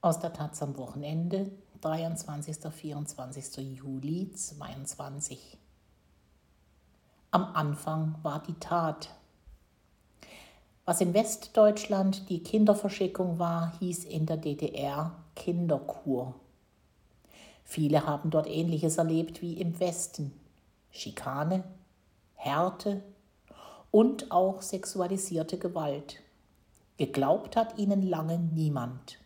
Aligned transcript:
Aus 0.00 0.20
der 0.20 0.32
Taz 0.32 0.62
am 0.62 0.76
Wochenende, 0.76 1.50
23. 1.80 2.72
24. 2.72 3.76
Juli 3.76 4.30
22. 4.30 5.58
Am 7.32 7.46
Anfang 7.56 8.14
war 8.22 8.40
die 8.40 8.54
Tat. 8.60 9.12
Was 10.84 11.00
in 11.00 11.14
Westdeutschland 11.14 12.30
die 12.30 12.44
Kinderverschickung 12.44 13.40
war, 13.40 13.76
hieß 13.80 14.04
in 14.04 14.26
der 14.26 14.36
DDR 14.36 15.16
Kinderkur. 15.34 16.36
Viele 17.64 18.06
haben 18.06 18.30
dort 18.30 18.46
Ähnliches 18.46 18.98
erlebt 18.98 19.42
wie 19.42 19.54
im 19.54 19.80
Westen. 19.80 20.32
Schikane, 20.92 21.64
Härte 22.36 23.02
und 23.90 24.30
auch 24.30 24.62
sexualisierte 24.62 25.58
Gewalt. 25.58 26.20
Geglaubt 26.98 27.56
hat 27.56 27.78
ihnen 27.78 28.02
lange 28.02 28.38
niemand 28.38 29.18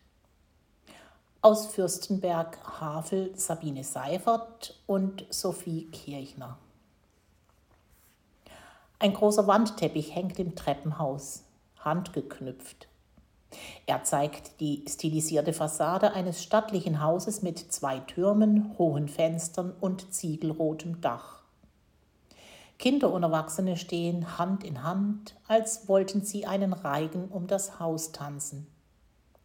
aus 1.42 1.66
Fürstenberg 1.66 2.56
Havel 2.80 3.32
Sabine 3.36 3.82
Seifert 3.82 4.80
und 4.86 5.26
Sophie 5.28 5.88
Kirchner. 5.90 6.56
Ein 9.00 9.12
großer 9.12 9.48
Wandteppich 9.48 10.14
hängt 10.14 10.38
im 10.38 10.54
Treppenhaus, 10.54 11.42
handgeknüpft. 11.80 12.86
Er 13.86 14.04
zeigt 14.04 14.60
die 14.60 14.84
stilisierte 14.88 15.52
Fassade 15.52 16.12
eines 16.12 16.40
stattlichen 16.44 17.02
Hauses 17.02 17.42
mit 17.42 17.58
zwei 17.58 17.98
Türmen, 17.98 18.78
hohen 18.78 19.08
Fenstern 19.08 19.74
und 19.80 20.14
ziegelrotem 20.14 21.00
Dach. 21.00 21.42
Kinder 22.78 23.12
und 23.12 23.24
Erwachsene 23.24 23.76
stehen 23.76 24.38
Hand 24.38 24.62
in 24.62 24.84
Hand, 24.84 25.34
als 25.48 25.88
wollten 25.88 26.24
sie 26.24 26.46
einen 26.46 26.72
Reigen 26.72 27.28
um 27.28 27.48
das 27.48 27.80
Haus 27.80 28.12
tanzen. 28.12 28.68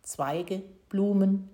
Zweige, 0.04 0.62
Blumen, 0.90 1.50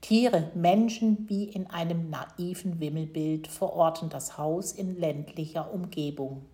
Tiere, 0.00 0.52
Menschen 0.54 1.28
wie 1.28 1.44
in 1.44 1.68
einem 1.68 2.08
naiven 2.08 2.80
Wimmelbild 2.80 3.48
verorten 3.48 4.08
das 4.08 4.38
Haus 4.38 4.72
in 4.72 4.98
ländlicher 4.98 5.72
Umgebung. 5.72 6.46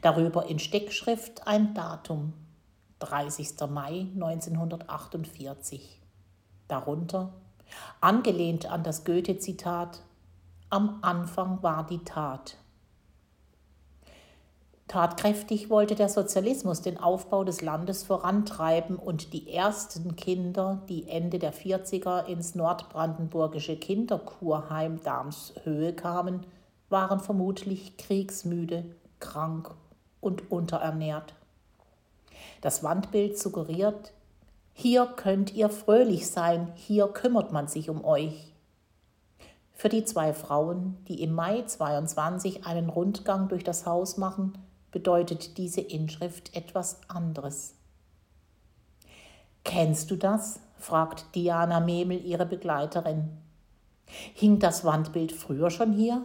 Darüber 0.00 0.48
in 0.48 0.58
Steckschrift 0.58 1.46
ein 1.46 1.74
Datum, 1.74 2.32
30. 3.00 3.68
Mai 3.68 4.06
1948. 4.14 6.00
Darunter, 6.68 7.32
angelehnt 8.00 8.66
an 8.66 8.84
das 8.84 9.04
Goethe-Zitat, 9.04 10.00
Am 10.70 11.00
Anfang 11.02 11.62
war 11.62 11.84
die 11.86 12.04
Tat. 12.04 12.56
Tatkräftig 14.92 15.70
wollte 15.70 15.94
der 15.94 16.10
Sozialismus 16.10 16.82
den 16.82 16.98
Aufbau 16.98 17.44
des 17.44 17.62
Landes 17.62 18.02
vorantreiben 18.02 18.96
und 18.96 19.32
die 19.32 19.50
ersten 19.50 20.16
Kinder, 20.16 20.82
die 20.86 21.08
Ende 21.08 21.38
der 21.38 21.54
40er 21.54 22.26
ins 22.26 22.54
nordbrandenburgische 22.54 23.76
Kinderkurheim 23.76 25.02
Darmshöhe 25.02 25.94
kamen, 25.94 26.44
waren 26.90 27.20
vermutlich 27.20 27.96
kriegsmüde, 27.96 28.84
krank 29.18 29.70
und 30.20 30.52
unterernährt. 30.52 31.32
Das 32.60 32.82
Wandbild 32.82 33.38
suggeriert, 33.38 34.12
hier 34.74 35.06
könnt 35.06 35.54
ihr 35.54 35.70
fröhlich 35.70 36.28
sein, 36.28 36.70
hier 36.74 37.08
kümmert 37.08 37.50
man 37.50 37.66
sich 37.66 37.88
um 37.88 38.04
euch. 38.04 38.52
Für 39.72 39.88
die 39.88 40.04
zwei 40.04 40.34
Frauen, 40.34 40.98
die 41.08 41.22
im 41.22 41.32
Mai 41.32 41.62
22 41.62 42.66
einen 42.66 42.90
Rundgang 42.90 43.48
durch 43.48 43.64
das 43.64 43.86
Haus 43.86 44.18
machen, 44.18 44.52
bedeutet 44.92 45.58
diese 45.58 45.80
Inschrift 45.80 46.54
etwas 46.54 47.00
anderes. 47.08 47.74
Kennst 49.64 50.10
du 50.10 50.16
das? 50.16 50.60
fragt 50.78 51.34
Diana 51.34 51.80
Memel 51.80 52.24
ihre 52.24 52.46
Begleiterin. 52.46 53.30
Hing 54.34 54.58
das 54.58 54.84
Wandbild 54.84 55.32
früher 55.32 55.70
schon 55.70 55.92
hier? 55.92 56.24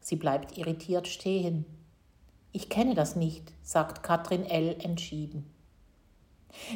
Sie 0.00 0.16
bleibt 0.16 0.58
irritiert 0.58 1.06
stehen. 1.06 1.64
Ich 2.52 2.68
kenne 2.68 2.94
das 2.94 3.14
nicht, 3.14 3.52
sagt 3.62 4.02
Katrin 4.02 4.44
L. 4.44 4.76
entschieden. 4.82 5.48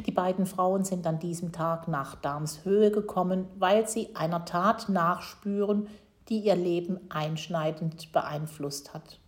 Die 0.06 0.12
beiden 0.12 0.46
Frauen 0.46 0.84
sind 0.84 1.06
an 1.06 1.18
diesem 1.18 1.50
Tag 1.50 1.88
nach 1.88 2.14
Darmshöhe 2.14 2.90
gekommen, 2.90 3.46
weil 3.58 3.88
sie 3.88 4.14
einer 4.14 4.44
Tat 4.44 4.88
nachspüren, 4.88 5.88
die 6.28 6.40
ihr 6.40 6.56
Leben 6.56 7.00
einschneidend 7.10 8.12
beeinflusst 8.12 8.94
hat. 8.94 9.18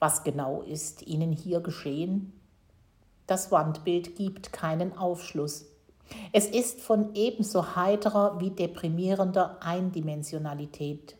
Was 0.00 0.24
genau 0.24 0.62
ist 0.62 1.06
Ihnen 1.06 1.30
hier 1.30 1.60
geschehen? 1.60 2.32
Das 3.26 3.52
Wandbild 3.52 4.16
gibt 4.16 4.52
keinen 4.52 4.96
Aufschluss. 4.96 5.66
Es 6.32 6.46
ist 6.46 6.80
von 6.80 7.14
ebenso 7.14 7.76
heiterer 7.76 8.40
wie 8.40 8.50
deprimierender 8.50 9.62
Eindimensionalität. 9.62 11.16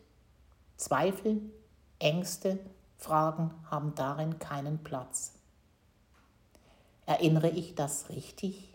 Zweifel, 0.77 1.41
Ängste, 1.99 2.59
Fragen 2.97 3.51
haben 3.69 3.93
darin 3.95 4.39
keinen 4.39 4.79
Platz. 4.79 5.35
Erinnere 7.05 7.49
ich 7.49 7.75
das 7.75 8.09
richtig? 8.09 8.73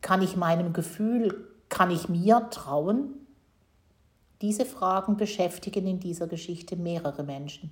Kann 0.00 0.22
ich 0.22 0.36
meinem 0.36 0.72
Gefühl, 0.72 1.48
kann 1.68 1.90
ich 1.90 2.08
mir 2.08 2.48
trauen? 2.50 3.14
Diese 4.42 4.64
Fragen 4.64 5.16
beschäftigen 5.16 5.86
in 5.86 6.00
dieser 6.00 6.26
Geschichte 6.26 6.76
mehrere 6.76 7.22
Menschen. 7.22 7.70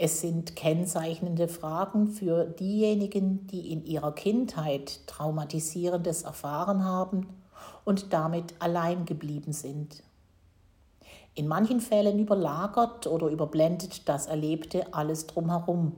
Es 0.00 0.20
sind 0.20 0.54
kennzeichnende 0.54 1.48
Fragen 1.48 2.06
für 2.06 2.44
diejenigen, 2.44 3.48
die 3.48 3.72
in 3.72 3.84
ihrer 3.84 4.12
Kindheit 4.12 5.04
Traumatisierendes 5.08 6.22
erfahren 6.22 6.84
haben 6.84 7.26
und 7.84 8.12
damit 8.12 8.54
allein 8.60 9.06
geblieben 9.06 9.52
sind. 9.52 10.04
In 11.34 11.48
manchen 11.48 11.80
Fällen 11.80 12.20
überlagert 12.20 13.08
oder 13.08 13.26
überblendet 13.26 14.08
das 14.08 14.28
Erlebte 14.28 14.94
alles 14.94 15.26
drumherum. 15.26 15.96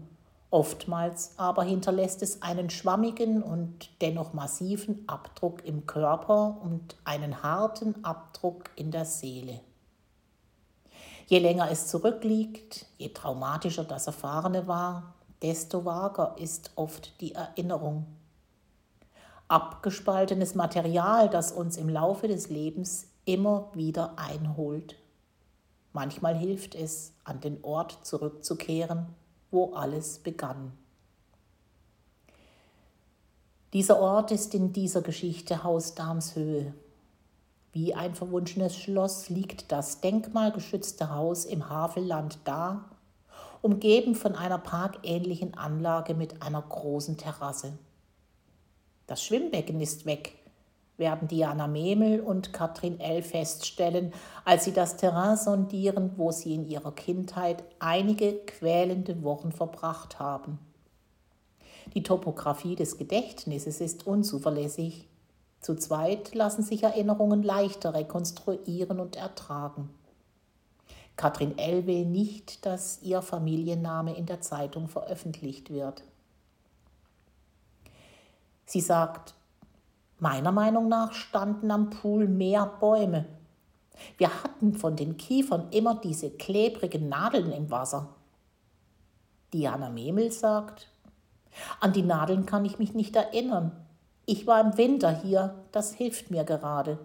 Oftmals 0.51 1.35
aber 1.37 1.65
hinterlässt 1.65 2.23
es 2.23 2.41
einen 2.41 2.71
schwammigen 2.71 3.43
und 3.43 3.91
dennoch 4.01 4.33
massiven 4.33 5.05
Abdruck 5.09 5.63
im 5.67 5.85
Körper 5.85 6.59
und 6.63 6.97
einen 7.05 7.43
harten 7.43 8.03
Abdruck 8.03 8.71
in 8.77 8.93
der 8.93 9.05
Seele. 9.05 9.61
Je 11.31 11.39
länger 11.39 11.71
es 11.71 11.87
zurückliegt, 11.87 12.87
je 12.99 13.11
traumatischer 13.11 13.85
das 13.85 14.09
Erfahrene 14.09 14.67
war, 14.67 15.15
desto 15.43 15.85
vager 15.85 16.35
ist 16.37 16.73
oft 16.75 17.21
die 17.21 17.37
Erinnerung. 17.37 18.05
Abgespaltenes 19.47 20.57
Material, 20.57 21.31
das 21.31 21.53
uns 21.53 21.77
im 21.77 21.89
Laufe 21.89 22.27
des 22.27 22.51
Lebens 22.51 23.07
immer 23.27 23.71
wieder 23.75 24.19
einholt. 24.19 24.97
Manchmal 25.93 26.37
hilft 26.37 26.75
es, 26.75 27.13
an 27.23 27.41
den 27.41 27.63
Ort 27.63 28.05
zurückzukehren, 28.05 29.07
wo 29.53 29.73
alles 29.73 30.19
begann. 30.19 30.73
Dieser 33.73 34.01
Ort 34.01 34.33
ist 34.33 34.53
in 34.53 34.73
dieser 34.73 35.03
Geschichte 35.03 35.63
Haus 35.63 35.95
Darmshöhe, 35.95 36.75
wie 37.73 37.95
ein 37.95 38.15
verwunschenes 38.15 38.77
Schloss 38.77 39.29
liegt 39.29 39.71
das 39.71 40.01
denkmalgeschützte 40.01 41.15
Haus 41.15 41.45
im 41.45 41.69
Havelland 41.69 42.39
da, 42.45 42.91
umgeben 43.63 44.15
von 44.15 44.35
einer 44.35 44.59
parkähnlichen 44.59 45.57
Anlage 45.57 46.15
mit 46.15 46.43
einer 46.43 46.63
großen 46.63 47.17
Terrasse. 47.17 47.79
Das 49.07 49.23
Schwimmbecken 49.23 49.81
ist 49.81 50.07
weg, 50.07 50.37
werden 50.97 51.29
Diana 51.29 51.67
Memel 51.67 52.21
und 52.21 52.53
Katrin 52.53 53.01
L. 53.01 53.23
feststellen, 53.23 54.13
als 54.45 54.65
sie 54.65 54.73
das 54.73 54.97
Terrain 54.97 55.37
sondieren, 55.37 56.13
wo 56.17 56.31
sie 56.31 56.55
in 56.55 56.69
ihrer 56.69 56.93
Kindheit 56.93 57.65
einige 57.79 58.35
quälende 58.47 59.23
Wochen 59.23 59.53
verbracht 59.53 60.19
haben. 60.19 60.59
Die 61.95 62.03
Topographie 62.03 62.77
des 62.77 62.99
Gedächtnisses 62.99 63.81
ist 63.81 64.07
unzuverlässig. 64.07 65.09
Zu 65.61 65.77
zweit 65.77 66.35
lassen 66.35 66.63
sich 66.63 66.83
Erinnerungen 66.83 67.43
leichter 67.43 67.95
rekonstruieren 67.95 68.99
und 68.99 69.17
ertragen. 69.17 69.91
Katrin 71.17 71.59
L. 71.59 71.87
will 71.87 72.07
nicht, 72.07 72.65
dass 72.65 73.03
ihr 73.03 73.21
Familienname 73.21 74.17
in 74.17 74.25
der 74.25 74.41
Zeitung 74.41 74.89
veröffentlicht 74.89 75.69
wird. 75.71 76.03
Sie 78.65 78.81
sagt, 78.81 79.35
meiner 80.19 80.53
Meinung 80.53 80.89
nach 80.89 81.13
standen 81.13 81.71
am 81.71 81.91
Pool 81.91 82.27
mehr 82.27 82.65
Bäume. 82.65 83.27
Wir 84.17 84.31
hatten 84.43 84.73
von 84.75 84.97
den 84.97 85.19
Kiefern 85.19 85.69
immer 85.73 85.95
diese 85.97 86.31
klebrigen 86.31 87.11
Nadeln 87.11 87.53
im 87.53 87.71
Wasser. 87.71 88.15
Diana 89.53 89.91
Memel 89.91 90.33
sagt, 90.33 90.89
an 91.81 91.93
die 91.93 92.03
Nadeln 92.03 92.47
kann 92.47 92.65
ich 92.65 92.79
mich 92.79 92.95
nicht 92.95 93.17
erinnern. 93.17 93.73
Ich 94.33 94.47
war 94.47 94.61
im 94.61 94.79
Winter 94.79 95.11
hier, 95.11 95.57
das 95.73 95.93
hilft 95.93 96.31
mir 96.31 96.45
gerade. 96.45 97.01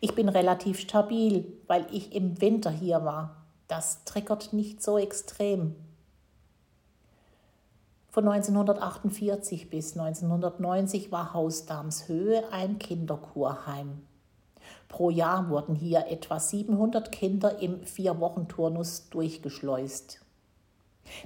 Ich 0.00 0.16
bin 0.16 0.28
relativ 0.28 0.80
stabil, 0.80 1.46
weil 1.68 1.86
ich 1.92 2.16
im 2.16 2.40
Winter 2.40 2.72
hier 2.72 3.04
war. 3.04 3.46
Das 3.68 4.02
triggert 4.02 4.52
nicht 4.52 4.82
so 4.82 4.98
extrem. 4.98 5.76
Von 8.08 8.26
1948 8.26 9.70
bis 9.70 9.96
1990 9.96 11.12
war 11.12 11.32
Haus 11.32 11.64
Darmshöhe 11.66 12.42
ein 12.50 12.80
Kinderkurheim. 12.80 14.02
Pro 14.88 15.10
Jahr 15.10 15.48
wurden 15.48 15.76
hier 15.76 16.08
etwa 16.08 16.40
700 16.40 17.12
Kinder 17.12 17.60
im 17.60 17.84
Vier-Wochen-Turnus 17.84 19.10
durchgeschleust. 19.10 20.18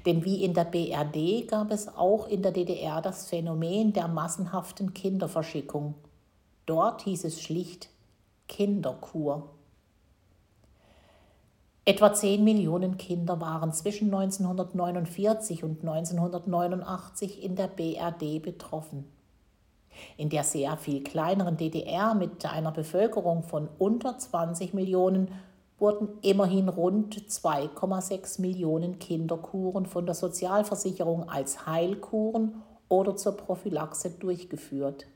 Denn 0.05 0.25
wie 0.25 0.43
in 0.43 0.55
der 0.55 0.65
BRD 0.65 1.49
gab 1.49 1.71
es 1.71 1.89
auch 1.89 2.29
in 2.29 2.43
der 2.43 2.53
DDR 2.53 3.01
das 3.01 3.29
Phänomen 3.29 3.93
der 3.93 4.09
massenhaften 4.09 4.95
Kinderverschickung. 4.95 5.95
Dort 6.67 7.03
hieß 7.03 7.25
es 7.25 7.41
schlicht 7.41 7.91
Kinderkur. 8.49 9.51
Etwa 11.85 12.13
10 12.13 12.43
Millionen 12.43 12.97
Kinder 12.97 13.41
waren 13.41 13.73
zwischen 13.73 14.13
1949 14.13 15.63
und 15.63 15.81
1989 15.87 17.45
in 17.45 17.55
der 17.55 17.69
BRD 17.69 18.43
betroffen. 18.43 19.05
In 20.17 20.29
der 20.29 20.43
sehr 20.43 20.77
viel 20.77 21.05
kleineren 21.05 21.57
DDR 21.57 22.15
mit 22.15 22.45
einer 22.45 22.73
Bevölkerung 22.73 23.45
von 23.45 23.69
unter 23.79 24.19
20 24.19 24.75
Millionen 24.75 25.31
wurden 25.79 26.09
immerhin 26.23 26.69
rund 26.69 27.17
2,6 27.17 28.41
Millionen 28.41 28.99
Kinderkuren 28.99 29.87
von 29.87 30.07
der 30.07 30.15
Sozialversicherung 30.15 31.29
als 31.29 31.67
Heilkuren 31.67 32.63
oder 32.89 33.17
zur 33.17 33.37
Prophylaxe 33.37 34.11
durchgeführt. 34.11 35.07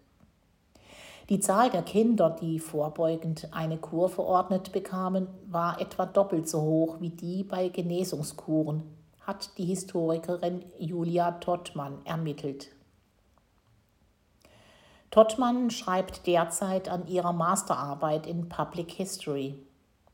Die 1.30 1.38
Zahl 1.38 1.70
der 1.70 1.82
Kinder, 1.82 2.30
die 2.30 2.58
vorbeugend 2.58 3.48
eine 3.52 3.78
Kur 3.78 4.08
verordnet 4.08 4.72
bekamen, 4.72 5.28
war 5.46 5.80
etwa 5.80 6.04
doppelt 6.04 6.48
so 6.48 6.60
hoch 6.60 6.96
wie 7.00 7.10
die 7.10 7.44
bei 7.44 7.68
Genesungskuren, 7.68 8.82
hat 9.20 9.56
die 9.56 9.66
Historikerin 9.66 10.64
Julia 10.78 11.30
Tottmann 11.32 11.98
ermittelt. 12.04 12.72
Tottmann 15.12 15.70
schreibt 15.70 16.26
derzeit 16.26 16.88
an 16.88 17.06
ihrer 17.06 17.32
Masterarbeit 17.32 18.26
in 18.26 18.48
Public 18.48 18.90
History. 18.90 19.54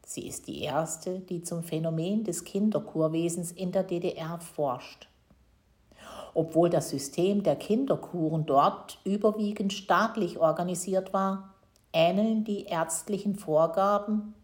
Sie 0.08 0.28
ist 0.28 0.46
die 0.46 0.62
erste, 0.62 1.18
die 1.18 1.42
zum 1.42 1.64
Phänomen 1.64 2.22
des 2.22 2.44
Kinderkurwesens 2.44 3.50
in 3.50 3.72
der 3.72 3.82
DDR 3.82 4.38
forscht. 4.38 5.08
Obwohl 6.32 6.70
das 6.70 6.90
System 6.90 7.42
der 7.42 7.56
Kinderkuren 7.56 8.46
dort 8.46 9.00
überwiegend 9.02 9.72
staatlich 9.72 10.38
organisiert 10.38 11.12
war, 11.12 11.54
ähneln 11.92 12.44
die 12.44 12.66
ärztlichen 12.66 13.34
Vorgaben 13.34 14.34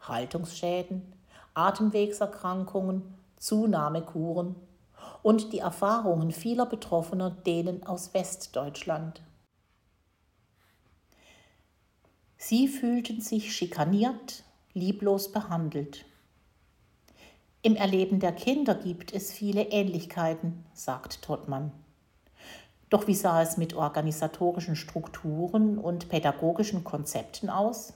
Haltungsschäden, 0.00 1.02
Atemwegserkrankungen, 1.54 3.14
Zunahmekuren 3.38 4.56
und 5.22 5.52
die 5.52 5.60
Erfahrungen 5.60 6.32
vieler 6.32 6.66
Betroffener 6.66 7.30
denen 7.30 7.86
aus 7.86 8.12
Westdeutschland. 8.12 9.22
Sie 12.36 12.66
fühlten 12.66 13.20
sich 13.20 13.54
schikaniert, 13.54 14.42
lieblos 14.74 15.32
behandelt. 15.32 16.04
Im 17.62 17.76
Erleben 17.76 18.20
der 18.20 18.32
Kinder 18.32 18.74
gibt 18.74 19.12
es 19.12 19.32
viele 19.32 19.62
Ähnlichkeiten, 19.70 20.64
sagt 20.72 21.22
Tottmann. 21.22 21.72
Doch 22.90 23.06
wie 23.06 23.14
sah 23.14 23.40
es 23.40 23.56
mit 23.56 23.74
organisatorischen 23.74 24.76
Strukturen 24.76 25.78
und 25.78 26.08
pädagogischen 26.08 26.84
Konzepten 26.84 27.48
aus? 27.48 27.94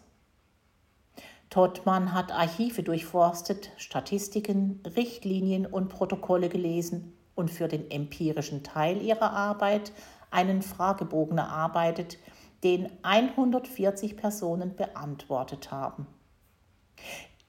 Tottmann 1.51 2.13
hat 2.13 2.33
Archive 2.33 2.83
durchforstet, 2.83 3.71
Statistiken, 3.77 4.81
Richtlinien 4.97 5.67
und 5.67 5.89
Protokolle 5.89 6.49
gelesen 6.49 7.13
und 7.35 7.51
für 7.51 7.69
den 7.69 7.91
empirischen 7.91 8.63
Teil 8.63 9.03
ihrer 9.03 9.33
Arbeit 9.33 9.93
einen 10.31 10.63
Fragebogen 10.63 11.39
erarbeitet, 11.39 12.19
den 12.65 12.91
140 13.03 14.17
Personen 14.17 14.77
beantwortet 14.77 15.71
haben. 15.71 16.07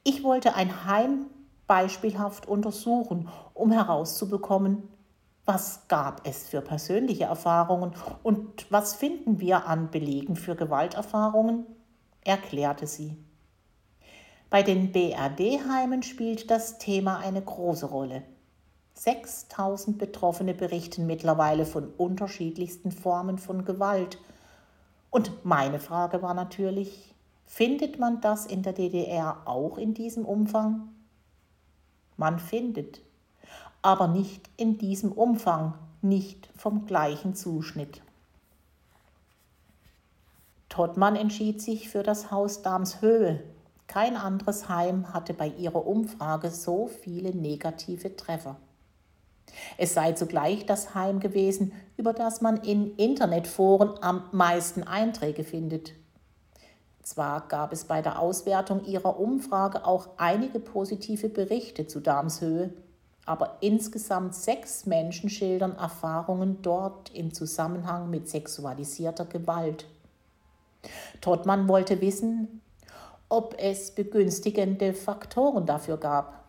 Ich 0.04 0.24
wollte 0.24 0.56
ein 0.56 0.86
Heim 0.86 1.28
beispielhaft 1.68 2.48
untersuchen, 2.48 3.30
um 3.54 3.72
herauszubekommen, 3.72 4.84
was 5.46 5.88
gab 5.88 6.28
es 6.28 6.48
für 6.48 6.62
persönliche 6.62 7.26
Erfahrungen 7.26 7.94
und 8.24 8.70
was 8.70 8.96
finden 8.96 9.40
wir 9.40 9.66
an 9.66 9.92
Belegen 9.92 10.36
für 10.36 10.56
Gewalterfahrungen, 10.56 11.66
erklärte 12.24 12.88
sie. 12.88 13.16
Bei 14.50 14.64
den 14.64 14.92
BRD-Heimen 14.92 16.04
spielt 16.04 16.52
das 16.52 16.78
Thema 16.78 17.18
eine 17.18 17.42
große 17.42 17.86
Rolle. 17.86 18.24
6000 18.94 19.98
Betroffene 19.98 20.54
berichten 20.54 21.06
mittlerweile 21.06 21.66
von 21.66 21.90
unterschiedlichsten 21.98 22.92
Formen 22.92 23.38
von 23.38 23.66
Gewalt– 23.66 24.18
und 25.10 25.46
meine 25.46 25.80
Frage 25.80 26.22
war 26.22 26.34
natürlich, 26.34 27.16
findet 27.48 27.98
man 27.98 28.22
das 28.22 28.46
in 28.46 28.62
der 28.62 28.74
DDR 28.74 29.42
auch 29.46 29.80
in 29.80 29.96
diesem 29.96 30.26
Umfang? 30.26 30.90
Man 32.16 32.40
findet, 32.40 33.02
aber 33.82 34.08
nicht 34.08 34.50
in 34.58 34.78
diesem 34.78 35.12
Umfang, 35.12 35.74
nicht 36.02 36.50
vom 36.56 36.86
gleichen 36.86 37.34
Zuschnitt. 37.34 38.02
Tottmann 40.70 41.16
entschied 41.16 41.62
sich 41.62 41.90
für 41.90 42.04
das 42.04 42.30
Haus 42.30 42.62
Damshöhe. 42.62 43.44
Kein 43.88 44.18
anderes 44.18 44.70
Heim 44.70 45.14
hatte 45.14 45.34
bei 45.34 45.48
ihrer 45.48 45.88
Umfrage 45.88 46.52
so 46.52 46.88
viele 46.88 47.34
negative 47.34 48.16
Treffer. 48.16 48.58
Es 49.78 49.94
sei 49.94 50.12
zugleich 50.12 50.66
das 50.66 50.94
Heim 50.94 51.20
gewesen, 51.20 51.72
über 51.96 52.14
das 52.14 52.42
man 52.42 52.58
in 52.58 52.96
Internetforen 52.98 53.92
am 54.02 54.24
meisten 54.32 54.84
Einträge 54.84 55.44
findet. 55.44 55.94
Zwar 57.08 57.48
gab 57.48 57.72
es 57.72 57.86
bei 57.86 58.02
der 58.02 58.20
Auswertung 58.20 58.84
ihrer 58.84 59.18
Umfrage 59.18 59.86
auch 59.86 60.10
einige 60.18 60.60
positive 60.60 61.30
Berichte 61.30 61.88
zu 61.88 62.02
Darmshöhe, 62.02 62.74
aber 63.26 63.60
insgesamt 63.62 64.36
sechs 64.36 64.86
Menschen 64.86 65.30
schildern 65.30 65.78
Erfahrungen 65.78 66.62
dort 66.62 67.16
im 67.16 67.34
Zusammenhang 67.34 68.10
mit 68.10 68.28
sexualisierter 68.28 69.24
Gewalt. 69.24 69.86
Tottmann 71.22 71.70
wollte 71.70 72.02
wissen, 72.02 72.62
ob 73.30 73.56
es 73.58 73.92
begünstigende 73.92 74.92
Faktoren 74.92 75.66
dafür 75.66 75.96
gab. 75.96 76.44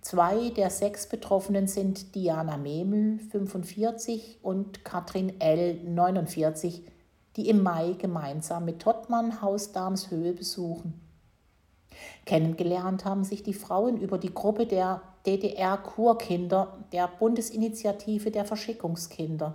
Zwei 0.00 0.50
der 0.50 0.68
sechs 0.68 1.08
Betroffenen 1.08 1.68
sind 1.68 2.16
Diana 2.16 2.56
Memel, 2.56 3.20
45, 3.20 4.40
und 4.42 4.84
Katrin 4.84 5.40
L., 5.40 5.74
49, 5.84 6.82
die 7.36 7.48
im 7.48 7.62
Mai 7.62 7.94
gemeinsam 7.98 8.64
mit 8.64 8.80
Tottmann 8.80 9.40
Haus 9.42 9.72
Darmshöhe 9.72 10.32
besuchen. 10.32 11.00
Kennengelernt 12.24 13.04
haben 13.04 13.24
sich 13.24 13.42
die 13.42 13.54
Frauen 13.54 13.96
über 13.98 14.18
die 14.18 14.32
Gruppe 14.32 14.66
der 14.66 15.02
DDR-Kurkinder 15.26 16.78
der 16.92 17.08
Bundesinitiative 17.08 18.30
der 18.30 18.44
Verschickungskinder. 18.44 19.54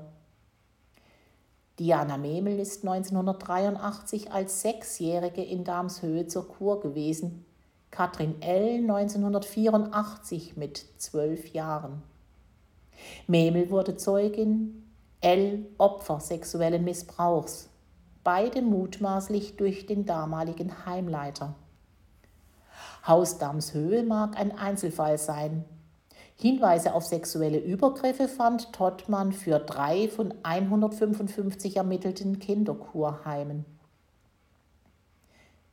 Diana 1.80 2.18
Memel 2.18 2.60
ist 2.60 2.86
1983 2.86 4.32
als 4.32 4.62
Sechsjährige 4.62 5.44
in 5.44 5.64
Darmshöhe 5.64 6.28
zur 6.28 6.48
Kur 6.48 6.80
gewesen 6.80 7.46
Katrin 7.96 8.42
L. 8.42 8.80
1984 8.90 10.58
mit 10.58 10.86
zwölf 10.98 11.54
Jahren. 11.54 12.04
Memel 13.26 13.70
wurde 13.70 13.96
Zeugin, 13.96 14.85
L. 15.26 15.66
Opfer 15.80 16.20
sexuellen 16.20 16.84
Missbrauchs, 16.84 17.68
beide 18.24 18.62
mutmaßlich 18.62 19.58
durch 19.58 19.88
den 19.88 20.06
damaligen 20.06 20.86
Heimleiter. 20.86 21.56
Haus 23.08 23.40
Damshöhe 23.40 24.04
mag 24.04 24.38
ein 24.38 24.56
Einzelfall 24.56 25.18
sein. 25.18 25.66
Hinweise 26.36 26.94
auf 26.94 27.06
sexuelle 27.06 27.58
Übergriffe 27.58 28.28
fand 28.28 28.72
Tottmann 28.72 29.32
für 29.34 29.58
drei 29.58 30.10
von 30.10 30.32
155 30.44 31.78
ermittelten 31.78 32.38
Kinderkurheimen. 32.38 33.66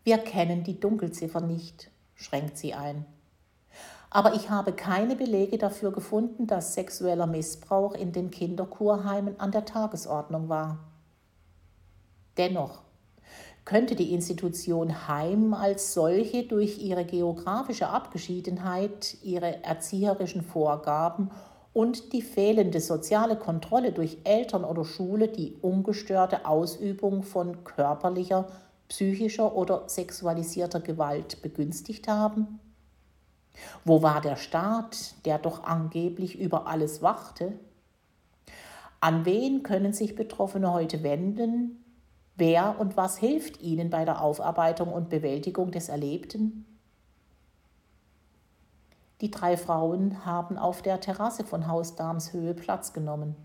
Wir 0.03 0.17
kennen 0.17 0.65
die 0.65 0.81
Dunkelziffer 0.81 1.43
nicht 1.43 1.91
schränkt 2.15 2.57
sie 2.57 2.73
ein. 2.73 3.05
Aber 4.15 4.35
ich 4.35 4.51
habe 4.51 4.75
keine 4.75 5.17
Belege 5.17 5.57
dafür 5.57 5.91
gefunden, 5.91 6.47
dass 6.47 6.75
sexueller 6.75 7.27
Missbrauch 7.27 7.95
in 7.95 8.13
den 8.13 8.31
Kinderkurheimen 8.31 9.41
an 9.41 9.53
der 9.53 9.65
Tagesordnung 9.65 10.51
war. 10.51 10.81
Dennoch 12.37 12.83
könnte 13.65 13.97
die 13.97 14.13
Institution 14.13 15.09
Heim 15.09 15.55
als 15.55 15.95
solche 15.95 16.43
durch 16.43 16.79
ihre 16.79 17.07
geografische 17.07 17.89
Abgeschiedenheit, 17.89 19.17
ihre 19.23 19.65
erzieherischen 19.65 20.43
Vorgaben 20.43 21.31
und 21.73 22.13
die 22.13 22.21
fehlende 22.21 22.81
soziale 22.81 23.37
Kontrolle 23.37 23.93
durch 23.93 24.19
Eltern 24.25 24.65
oder 24.65 24.85
Schule 24.85 25.29
die 25.29 25.57
ungestörte 25.63 26.45
Ausübung 26.45 27.23
von 27.23 27.65
körperlicher, 27.65 28.47
psychischer 28.89 29.57
oder 29.57 29.85
sexualisierter 29.89 30.81
Gewalt 30.81 31.41
begünstigt 31.41 32.09
haben? 32.09 32.61
Wo 33.85 34.03
war 34.03 34.21
der 34.21 34.37
Staat, 34.37 35.15
der 35.25 35.39
doch 35.39 35.65
angeblich 35.65 36.39
über 36.39 36.67
alles 36.67 37.03
wachte? 37.03 37.53
An 39.01 39.25
wen 39.25 39.63
können 39.63 39.93
sich 39.93 40.15
Betroffene 40.15 40.73
heute 40.73 41.03
wenden? 41.03 41.85
Wer 42.37 42.79
und 42.79 42.97
was 42.97 43.19
hilft 43.19 43.61
ihnen 43.61 43.91
bei 43.91 44.05
der 44.05 44.23
Aufarbeitung 44.23 44.93
und 44.93 45.11
Bewältigung 45.11 45.71
des 45.71 45.89
Erlebten? 45.89 46.65
Die 49.21 49.31
drei 49.31 49.57
Frauen 49.57 50.25
haben 50.25 50.59
auf 50.59 50.83
der 50.83 51.01
Terrasse 51.01 51.45
von 51.45 51.69
Haus 51.69 51.95
Darmshöhe 51.95 52.55
Platz 52.55 52.93
genommen. 52.93 53.37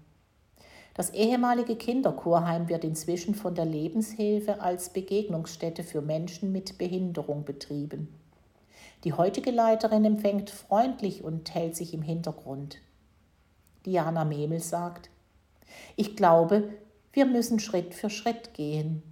Das 0.96 1.12
ehemalige 1.12 1.76
Kinderkurheim 1.76 2.70
wird 2.70 2.84
inzwischen 2.84 3.36
von 3.36 3.54
der 3.54 3.66
Lebenshilfe 3.66 4.62
als 4.62 4.90
Begegnungsstätte 4.90 5.84
für 5.84 6.02
Menschen 6.02 6.52
mit 6.52 6.80
Behinderung 6.80 7.46
betrieben. 7.46 8.08
Die 9.04 9.14
heutige 9.14 9.52
Leiterin 9.52 10.06
empfängt 10.06 10.50
freundlich 10.50 11.24
und 11.24 11.54
hält 11.54 11.76
sich 11.76 11.94
im 11.94 12.02
Hintergrund. 12.02 12.78
Diana 13.86 14.26
Memel 14.26 14.60
sagt, 14.60 15.10
ich 15.96 16.16
glaube, 16.16 16.70
wir 17.14 17.26
müssen 17.26 17.60
Schritt 17.60 17.94
für 17.94 18.10
Schritt 18.10 18.54
gehen. 18.54 19.04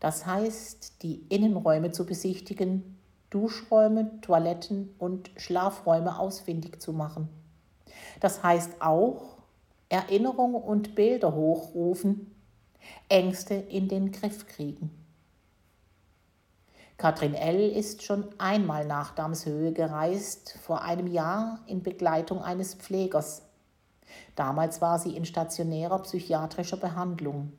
Das 0.00 0.26
heißt, 0.26 1.02
die 1.02 1.24
Innenräume 1.28 1.90
zu 1.90 2.06
besichtigen, 2.06 2.98
Duschräume, 3.30 4.20
Toiletten 4.20 4.94
und 4.98 5.30
Schlafräume 5.36 6.18
ausfindig 6.18 6.80
zu 6.80 6.92
machen. 6.92 7.28
Das 8.20 8.42
heißt 8.42 8.80
auch, 8.80 9.38
Erinnerungen 9.88 10.62
und 10.62 10.94
Bilder 10.94 11.34
hochrufen, 11.34 12.34
Ängste 13.08 13.54
in 13.54 13.88
den 13.88 14.12
Griff 14.12 14.46
kriegen. 14.46 14.90
Katrin 16.98 17.34
L. 17.34 17.60
ist 17.60 18.02
schon 18.02 18.24
einmal 18.38 18.84
nach 18.84 19.14
Damshöhe 19.14 19.72
gereist, 19.72 20.58
vor 20.60 20.82
einem 20.82 21.06
Jahr 21.06 21.60
in 21.68 21.84
Begleitung 21.84 22.42
eines 22.42 22.74
Pflegers. 22.74 23.42
Damals 24.34 24.80
war 24.80 24.98
sie 24.98 25.16
in 25.16 25.24
stationärer 25.24 26.00
psychiatrischer 26.00 26.76
Behandlung. 26.76 27.52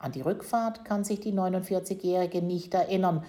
An 0.00 0.10
die 0.10 0.20
Rückfahrt 0.20 0.84
kann 0.84 1.04
sich 1.04 1.20
die 1.20 1.32
49-Jährige 1.32 2.42
nicht 2.42 2.74
erinnern. 2.74 3.24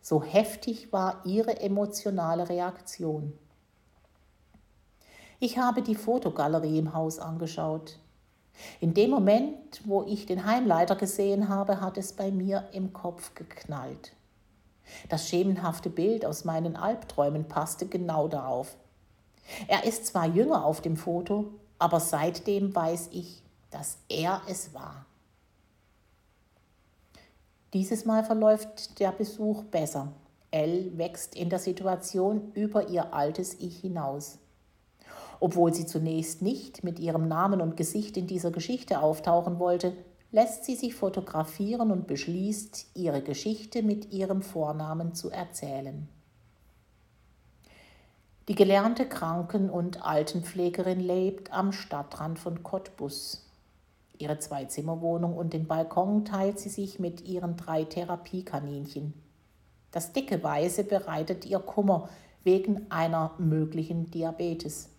So 0.00 0.22
heftig 0.22 0.94
war 0.94 1.20
ihre 1.26 1.60
emotionale 1.60 2.48
Reaktion. 2.48 3.34
Ich 5.40 5.58
habe 5.58 5.82
die 5.82 5.94
Fotogalerie 5.94 6.78
im 6.78 6.94
Haus 6.94 7.18
angeschaut. 7.18 7.98
In 8.80 8.94
dem 8.94 9.10
Moment, 9.10 9.82
wo 9.84 10.04
ich 10.04 10.24
den 10.24 10.46
Heimleiter 10.46 10.96
gesehen 10.96 11.50
habe, 11.50 11.82
hat 11.82 11.98
es 11.98 12.14
bei 12.14 12.30
mir 12.30 12.70
im 12.72 12.94
Kopf 12.94 13.34
geknallt. 13.34 14.14
Das 15.08 15.28
schemenhafte 15.28 15.90
Bild 15.90 16.24
aus 16.24 16.44
meinen 16.44 16.76
Albträumen 16.76 17.46
passte 17.46 17.86
genau 17.86 18.28
darauf. 18.28 18.76
Er 19.68 19.84
ist 19.84 20.06
zwar 20.06 20.26
jünger 20.26 20.64
auf 20.64 20.80
dem 20.80 20.96
Foto, 20.96 21.50
aber 21.78 22.00
seitdem 22.00 22.74
weiß 22.74 23.10
ich, 23.12 23.42
dass 23.70 23.98
er 24.08 24.42
es 24.48 24.72
war. 24.72 25.04
Dieses 27.72 28.04
Mal 28.04 28.24
verläuft 28.24 29.00
der 29.00 29.10
Besuch 29.10 29.64
besser. 29.64 30.12
Elle 30.52 30.96
wächst 30.96 31.34
in 31.34 31.50
der 31.50 31.58
Situation 31.58 32.52
über 32.54 32.88
ihr 32.88 33.12
altes 33.12 33.54
Ich 33.54 33.78
hinaus. 33.80 34.38
Obwohl 35.40 35.74
sie 35.74 35.84
zunächst 35.84 36.40
nicht 36.40 36.84
mit 36.84 37.00
ihrem 37.00 37.26
Namen 37.26 37.60
und 37.60 37.76
Gesicht 37.76 38.16
in 38.16 38.28
dieser 38.28 38.52
Geschichte 38.52 39.00
auftauchen 39.00 39.58
wollte, 39.58 39.96
lässt 40.34 40.64
sie 40.64 40.74
sich 40.74 40.96
fotografieren 40.96 41.92
und 41.92 42.08
beschließt, 42.08 42.88
ihre 42.94 43.22
Geschichte 43.22 43.84
mit 43.84 44.12
ihrem 44.12 44.42
Vornamen 44.42 45.14
zu 45.14 45.30
erzählen. 45.30 46.08
Die 48.48 48.56
gelernte 48.56 49.08
Kranken- 49.08 49.70
und 49.70 50.04
Altenpflegerin 50.04 50.98
lebt 50.98 51.52
am 51.52 51.70
Stadtrand 51.70 52.40
von 52.40 52.64
Cottbus. 52.64 53.48
Ihre 54.18 54.40
Zweizimmerwohnung 54.40 55.36
und 55.36 55.52
den 55.52 55.68
Balkon 55.68 56.24
teilt 56.24 56.58
sie 56.58 56.68
sich 56.68 56.98
mit 56.98 57.20
ihren 57.20 57.56
drei 57.56 57.84
Therapiekaninchen. 57.84 59.14
Das 59.92 60.12
dicke 60.12 60.42
Weiße 60.42 60.82
bereitet 60.82 61.46
ihr 61.46 61.60
Kummer 61.60 62.08
wegen 62.42 62.90
einer 62.90 63.30
möglichen 63.38 64.10
Diabetes. 64.10 64.90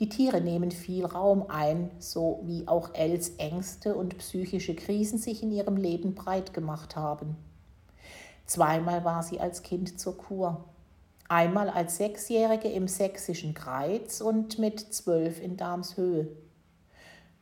Die 0.00 0.08
Tiere 0.08 0.40
nehmen 0.40 0.70
viel 0.70 1.04
Raum 1.04 1.44
ein, 1.50 1.90
so 1.98 2.40
wie 2.44 2.66
auch 2.66 2.94
Els 2.94 3.36
Ängste 3.36 3.94
und 3.94 4.16
psychische 4.16 4.74
Krisen 4.74 5.18
sich 5.18 5.42
in 5.42 5.52
ihrem 5.52 5.76
Leben 5.76 6.14
breit 6.14 6.54
gemacht 6.54 6.96
haben. 6.96 7.36
Zweimal 8.46 9.04
war 9.04 9.22
sie 9.22 9.40
als 9.40 9.62
Kind 9.62 10.00
zur 10.00 10.16
Kur. 10.16 10.64
Einmal 11.28 11.68
als 11.68 11.98
Sechsjährige 11.98 12.68
im 12.68 12.88
sächsischen 12.88 13.52
Greiz 13.52 14.22
und 14.22 14.58
mit 14.58 14.80
zwölf 14.80 15.38
in 15.38 15.58
Darmshöhe. 15.58 16.28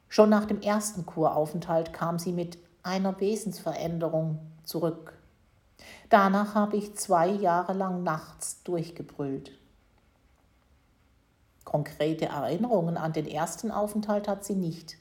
Schon 0.08 0.28
nach 0.28 0.44
dem 0.44 0.60
ersten 0.60 1.06
Kuraufenthalt 1.06 1.92
kam 1.92 2.18
sie 2.18 2.32
mit 2.32 2.58
einer 2.82 3.20
Wesensveränderung 3.20 4.40
zurück. 4.64 5.16
Danach 6.08 6.56
habe 6.56 6.76
ich 6.76 6.96
zwei 6.96 7.28
Jahre 7.28 7.72
lang 7.72 8.02
nachts 8.02 8.64
durchgebrüllt. 8.64 9.57
Konkrete 11.68 12.24
Erinnerungen 12.24 12.96
an 12.96 13.12
den 13.12 13.26
ersten 13.26 13.70
Aufenthalt 13.70 14.26
hat 14.26 14.42
sie 14.42 14.54
nicht. 14.54 14.96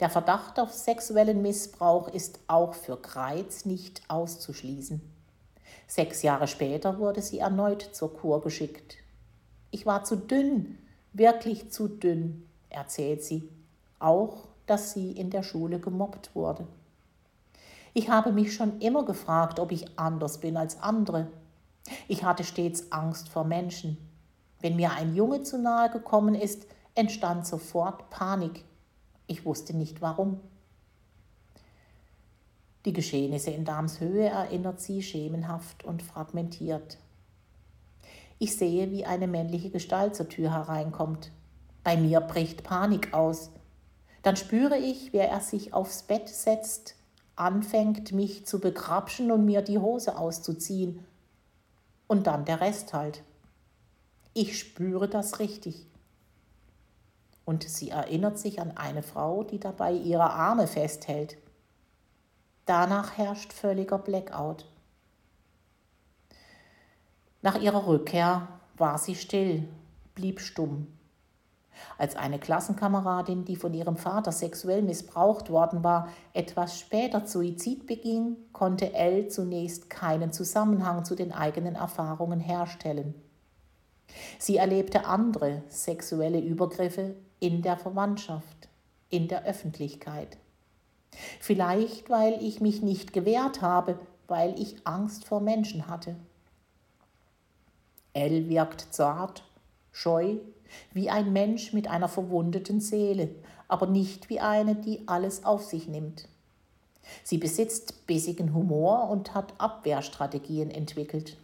Der 0.00 0.08
Verdacht 0.08 0.58
auf 0.58 0.72
sexuellen 0.72 1.42
Missbrauch 1.42 2.08
ist 2.08 2.40
auch 2.46 2.72
für 2.72 2.96
Kreiz 2.96 3.66
nicht 3.66 4.00
auszuschließen. 4.08 5.02
Sechs 5.86 6.22
Jahre 6.22 6.48
später 6.48 6.98
wurde 6.98 7.20
sie 7.20 7.38
erneut 7.38 7.82
zur 7.82 8.14
Kur 8.14 8.40
geschickt. 8.40 8.96
Ich 9.72 9.84
war 9.84 10.04
zu 10.04 10.16
dünn, 10.16 10.78
wirklich 11.12 11.70
zu 11.70 11.88
dünn, 11.88 12.48
erzählt 12.70 13.22
sie, 13.22 13.50
auch 13.98 14.48
dass 14.64 14.94
sie 14.94 15.12
in 15.12 15.28
der 15.28 15.42
Schule 15.42 15.80
gemobbt 15.80 16.34
wurde. 16.34 16.66
Ich 17.92 18.08
habe 18.08 18.32
mich 18.32 18.54
schon 18.54 18.80
immer 18.80 19.04
gefragt, 19.04 19.60
ob 19.60 19.70
ich 19.70 19.98
anders 19.98 20.38
bin 20.38 20.56
als 20.56 20.80
andere. 20.80 21.26
Ich 22.08 22.24
hatte 22.24 22.42
stets 22.42 22.90
Angst 22.90 23.28
vor 23.28 23.44
Menschen. 23.44 23.98
Wenn 24.64 24.76
mir 24.76 24.92
ein 24.92 25.14
Junge 25.14 25.42
zu 25.42 25.58
nahe 25.58 25.90
gekommen 25.90 26.34
ist, 26.34 26.66
entstand 26.94 27.46
sofort 27.46 28.08
Panik. 28.08 28.64
Ich 29.26 29.44
wusste 29.44 29.76
nicht 29.76 30.00
warum. 30.00 30.40
Die 32.86 32.94
Geschehnisse 32.94 33.50
in 33.50 33.66
Darmshöhe 33.66 34.26
erinnert 34.26 34.80
sie 34.80 35.02
schemenhaft 35.02 35.84
und 35.84 36.02
fragmentiert. 36.02 36.96
Ich 38.38 38.56
sehe, 38.56 38.90
wie 38.90 39.04
eine 39.04 39.26
männliche 39.26 39.68
Gestalt 39.68 40.16
zur 40.16 40.30
Tür 40.30 40.50
hereinkommt. 40.50 41.30
Bei 41.82 41.98
mir 41.98 42.22
bricht 42.22 42.62
Panik 42.64 43.12
aus. 43.12 43.50
Dann 44.22 44.36
spüre 44.36 44.78
ich, 44.78 45.12
wer 45.12 45.28
er 45.28 45.40
sich 45.40 45.74
aufs 45.74 46.04
Bett 46.04 46.30
setzt, 46.30 46.96
anfängt, 47.36 48.12
mich 48.12 48.46
zu 48.46 48.60
begrapschen 48.60 49.30
und 49.30 49.44
mir 49.44 49.60
die 49.60 49.78
Hose 49.78 50.16
auszuziehen. 50.16 51.04
Und 52.06 52.26
dann 52.26 52.46
der 52.46 52.62
Rest 52.62 52.94
halt. 52.94 53.22
Ich 54.36 54.58
spüre 54.58 55.08
das 55.08 55.38
richtig. 55.38 55.86
Und 57.44 57.62
sie 57.62 57.90
erinnert 57.90 58.36
sich 58.36 58.60
an 58.60 58.76
eine 58.76 59.04
Frau, 59.04 59.44
die 59.44 59.60
dabei 59.60 59.92
ihre 59.92 60.30
Arme 60.30 60.66
festhält. 60.66 61.36
Danach 62.66 63.16
herrscht 63.16 63.52
völliger 63.52 63.98
Blackout. 63.98 64.66
Nach 67.42 67.60
ihrer 67.60 67.86
Rückkehr 67.86 68.48
war 68.76 68.98
sie 68.98 69.14
still, 69.14 69.68
blieb 70.16 70.40
stumm. 70.40 70.88
Als 71.96 72.16
eine 72.16 72.40
Klassenkameradin, 72.40 73.44
die 73.44 73.56
von 73.56 73.72
ihrem 73.72 73.96
Vater 73.96 74.32
sexuell 74.32 74.82
missbraucht 74.82 75.48
worden 75.48 75.84
war, 75.84 76.08
etwas 76.32 76.80
später 76.80 77.24
Suizid 77.26 77.86
beging, 77.86 78.36
konnte 78.52 78.94
Elle 78.94 79.28
zunächst 79.28 79.90
keinen 79.90 80.32
Zusammenhang 80.32 81.04
zu 81.04 81.14
den 81.14 81.32
eigenen 81.32 81.76
Erfahrungen 81.76 82.40
herstellen. 82.40 83.14
Sie 84.38 84.56
erlebte 84.56 85.06
andere 85.06 85.62
sexuelle 85.68 86.40
Übergriffe 86.40 87.14
in 87.40 87.62
der 87.62 87.76
Verwandtschaft, 87.76 88.68
in 89.10 89.28
der 89.28 89.44
Öffentlichkeit. 89.44 90.36
Vielleicht, 91.40 92.10
weil 92.10 92.42
ich 92.42 92.60
mich 92.60 92.82
nicht 92.82 93.12
gewehrt 93.12 93.62
habe, 93.62 93.98
weil 94.26 94.58
ich 94.60 94.86
Angst 94.86 95.24
vor 95.26 95.40
Menschen 95.40 95.86
hatte. 95.86 96.16
Elle 98.12 98.48
wirkt 98.48 98.92
zart, 98.92 99.44
scheu, 99.92 100.36
wie 100.92 101.10
ein 101.10 101.32
Mensch 101.32 101.72
mit 101.72 101.88
einer 101.88 102.08
verwundeten 102.08 102.80
Seele, 102.80 103.30
aber 103.68 103.86
nicht 103.86 104.28
wie 104.28 104.40
eine, 104.40 104.74
die 104.74 105.06
alles 105.06 105.44
auf 105.44 105.64
sich 105.64 105.88
nimmt. 105.88 106.28
Sie 107.22 107.38
besitzt 107.38 108.06
bissigen 108.06 108.54
Humor 108.54 109.10
und 109.10 109.34
hat 109.34 109.54
Abwehrstrategien 109.58 110.70
entwickelt. 110.70 111.36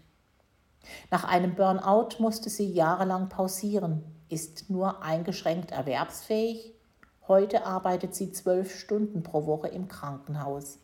Nach 1.11 1.25
einem 1.25 1.55
Burnout 1.55 2.19
musste 2.19 2.51
sie 2.51 2.71
jahrelang 2.71 3.29
pausieren, 3.29 4.05
ist 4.29 4.71
nur 4.71 5.03
eingeschränkt 5.03 5.73
erwerbsfähig. 5.73 6.75
Heute 7.29 7.65
arbeitet 7.67 8.15
sie 8.15 8.33
zwölf 8.33 8.75
Stunden 8.79 9.23
pro 9.23 9.47
Woche 9.47 9.69
im 9.69 9.89
Krankenhaus. 9.89 10.79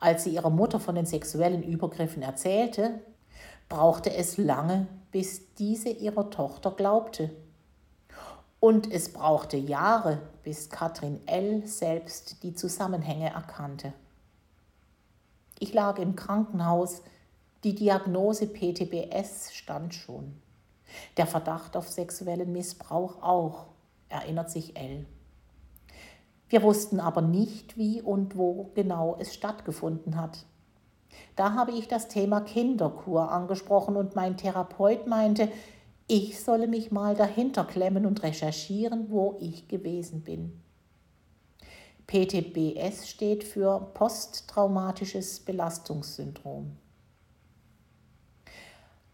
Als 0.00 0.24
sie 0.24 0.30
ihrer 0.30 0.50
Mutter 0.50 0.80
von 0.80 0.94
den 0.94 1.06
sexuellen 1.06 1.62
Übergriffen 1.62 2.22
erzählte, 2.22 3.00
brauchte 3.68 4.14
es 4.14 4.36
lange, 4.36 4.86
bis 5.10 5.54
diese 5.54 5.88
ihrer 5.88 6.30
Tochter 6.30 6.70
glaubte. 6.70 7.30
Und 8.60 8.90
es 8.90 9.12
brauchte 9.12 9.56
Jahre, 9.56 10.20
bis 10.42 10.68
Katrin 10.70 11.20
L. 11.26 11.66
selbst 11.66 12.42
die 12.42 12.54
Zusammenhänge 12.54 13.30
erkannte. 13.30 13.92
Ich 15.58 15.72
lag 15.72 15.98
im 15.98 16.16
Krankenhaus, 16.16 17.02
die 17.64 17.74
Diagnose 17.74 18.46
PTBS 18.46 19.52
stand 19.52 19.94
schon. 19.94 20.40
Der 21.16 21.26
Verdacht 21.26 21.76
auf 21.76 21.88
sexuellen 21.88 22.52
Missbrauch 22.52 23.22
auch, 23.22 23.66
erinnert 24.08 24.50
sich 24.50 24.76
L. 24.76 25.06
Wir 26.48 26.62
wussten 26.62 27.00
aber 27.00 27.20
nicht, 27.20 27.76
wie 27.76 28.00
und 28.00 28.38
wo 28.38 28.70
genau 28.74 29.16
es 29.18 29.34
stattgefunden 29.34 30.16
hat. 30.16 30.46
Da 31.36 31.54
habe 31.54 31.72
ich 31.72 31.88
das 31.88 32.08
Thema 32.08 32.40
Kinderkur 32.40 33.30
angesprochen 33.30 33.96
und 33.96 34.14
mein 34.14 34.36
Therapeut 34.36 35.06
meinte, 35.06 35.48
ich 36.06 36.40
solle 36.40 36.68
mich 36.68 36.90
mal 36.90 37.14
dahinter 37.14 37.64
klemmen 37.64 38.06
und 38.06 38.22
recherchieren, 38.22 39.10
wo 39.10 39.36
ich 39.40 39.68
gewesen 39.68 40.22
bin. 40.22 40.58
PTBS 42.06 43.06
steht 43.08 43.44
für 43.44 43.90
posttraumatisches 43.92 45.40
Belastungssyndrom. 45.40 46.76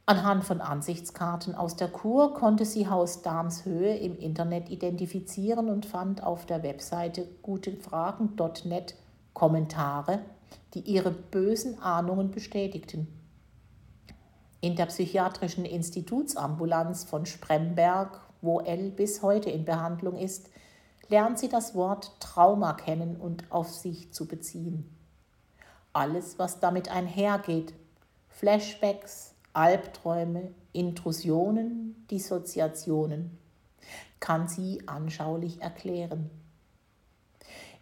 Anhand 0.06 0.44
von 0.44 0.60
Ansichtskarten 0.60 1.54
aus 1.54 1.76
der 1.76 1.88
Kur 1.88 2.34
konnte 2.34 2.66
sie 2.66 2.88
Haus 2.88 3.22
Darmshöhe 3.22 3.96
im 3.96 4.18
Internet 4.18 4.68
identifizieren 4.68 5.70
und 5.70 5.86
fand 5.86 6.22
auf 6.22 6.44
der 6.44 6.62
Webseite 6.62 7.26
gutefragen.net 7.40 8.96
Kommentare, 9.32 10.20
die 10.74 10.80
ihre 10.80 11.10
bösen 11.10 11.80
Ahnungen 11.80 12.30
bestätigten. 12.30 13.08
In 14.60 14.76
der 14.76 14.86
psychiatrischen 14.86 15.64
Institutsambulanz 15.64 17.04
von 17.04 17.24
Spremberg, 17.24 18.20
wo 18.42 18.60
L 18.60 18.90
bis 18.90 19.22
heute 19.22 19.48
in 19.48 19.64
Behandlung 19.64 20.18
ist, 20.18 20.50
lernt 21.08 21.38
sie 21.38 21.48
das 21.48 21.74
Wort 21.74 22.20
Trauma 22.20 22.74
kennen 22.74 23.16
und 23.16 23.50
auf 23.50 23.70
sich 23.70 24.12
zu 24.12 24.28
beziehen. 24.28 24.94
Alles, 25.94 26.38
was 26.38 26.60
damit 26.60 26.90
einhergeht, 26.90 27.72
Flashbacks, 28.28 29.33
Albträume, 29.54 30.52
Intrusionen, 30.72 32.06
Dissoziationen, 32.10 33.38
kann 34.20 34.48
sie 34.48 34.82
anschaulich 34.86 35.62
erklären. 35.62 36.30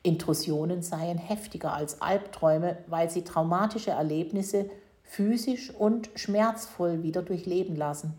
Intrusionen 0.02 0.82
seien 0.82 1.18
heftiger 1.18 1.72
als 1.72 2.02
Albträume, 2.02 2.78
weil 2.88 3.08
sie 3.08 3.22
traumatische 3.22 3.92
Erlebnisse 3.92 4.68
physisch 5.02 5.70
und 5.74 6.10
schmerzvoll 6.14 7.02
wieder 7.02 7.22
durchleben 7.22 7.76
lassen. 7.76 8.14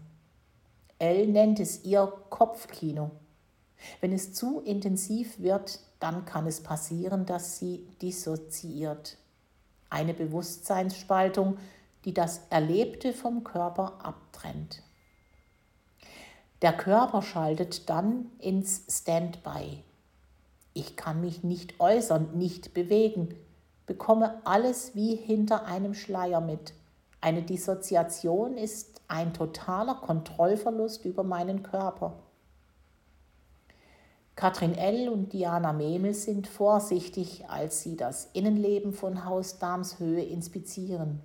Elle 1.00 1.28
nennt 1.28 1.60
es 1.60 1.84
ihr 1.84 2.12
Kopfkino. 2.30 3.12
Wenn 4.00 4.14
es 4.14 4.34
zu 4.34 4.62
intensiv 4.62 5.40
wird, 5.40 5.80
dann 6.00 6.26
kann 6.26 6.48
es 6.48 6.62
passieren, 6.62 7.26
dass 7.26 7.60
sie 7.60 7.86
dissoziiert. 8.02 9.18
Eine 9.90 10.14
Bewusstseinsspaltung, 10.14 11.58
die 12.06 12.14
das 12.14 12.42
Erlebte 12.50 13.14
vom 13.14 13.44
Körper 13.44 14.00
abtrennt. 14.04 14.84
Der 16.62 16.74
Körper 16.74 17.22
schaltet 17.22 17.90
dann 17.90 18.32
ins 18.40 18.86
Standby. 18.90 19.84
Ich 20.74 20.96
kann 20.96 21.22
mich 21.22 21.44
nicht 21.44 21.80
äußern, 21.80 22.38
nicht 22.38 22.74
bewegen, 22.74 23.36
bekomme 23.86 24.42
alles 24.46 24.96
wie 24.96 25.16
hinter 25.16 25.66
einem 25.66 25.94
Schleier 25.94 26.42
mit. 26.42 26.74
Eine 27.22 27.42
Dissoziation 27.42 28.58
ist 28.58 29.02
ein 29.08 29.34
totaler 29.34 29.96
Kontrollverlust 29.96 31.06
über 31.06 31.24
meinen 31.24 31.64
Körper. 31.64 32.14
Katrin 34.36 34.74
L. 34.74 35.10
und 35.10 35.32
Diana 35.32 35.74
Memel 35.74 36.14
sind 36.14 36.48
vorsichtig, 36.48 37.46
als 37.48 37.84
sie 37.84 37.96
das 37.96 38.30
Innenleben 38.34 38.94
von 38.94 39.26
Haus 39.26 39.60
Darmshöhe 39.60 40.24
inspizieren. 40.24 41.22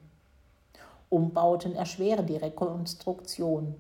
Umbauten 1.10 1.74
erschweren 1.74 2.26
die 2.26 2.36
Rekonstruktion. 2.36 3.74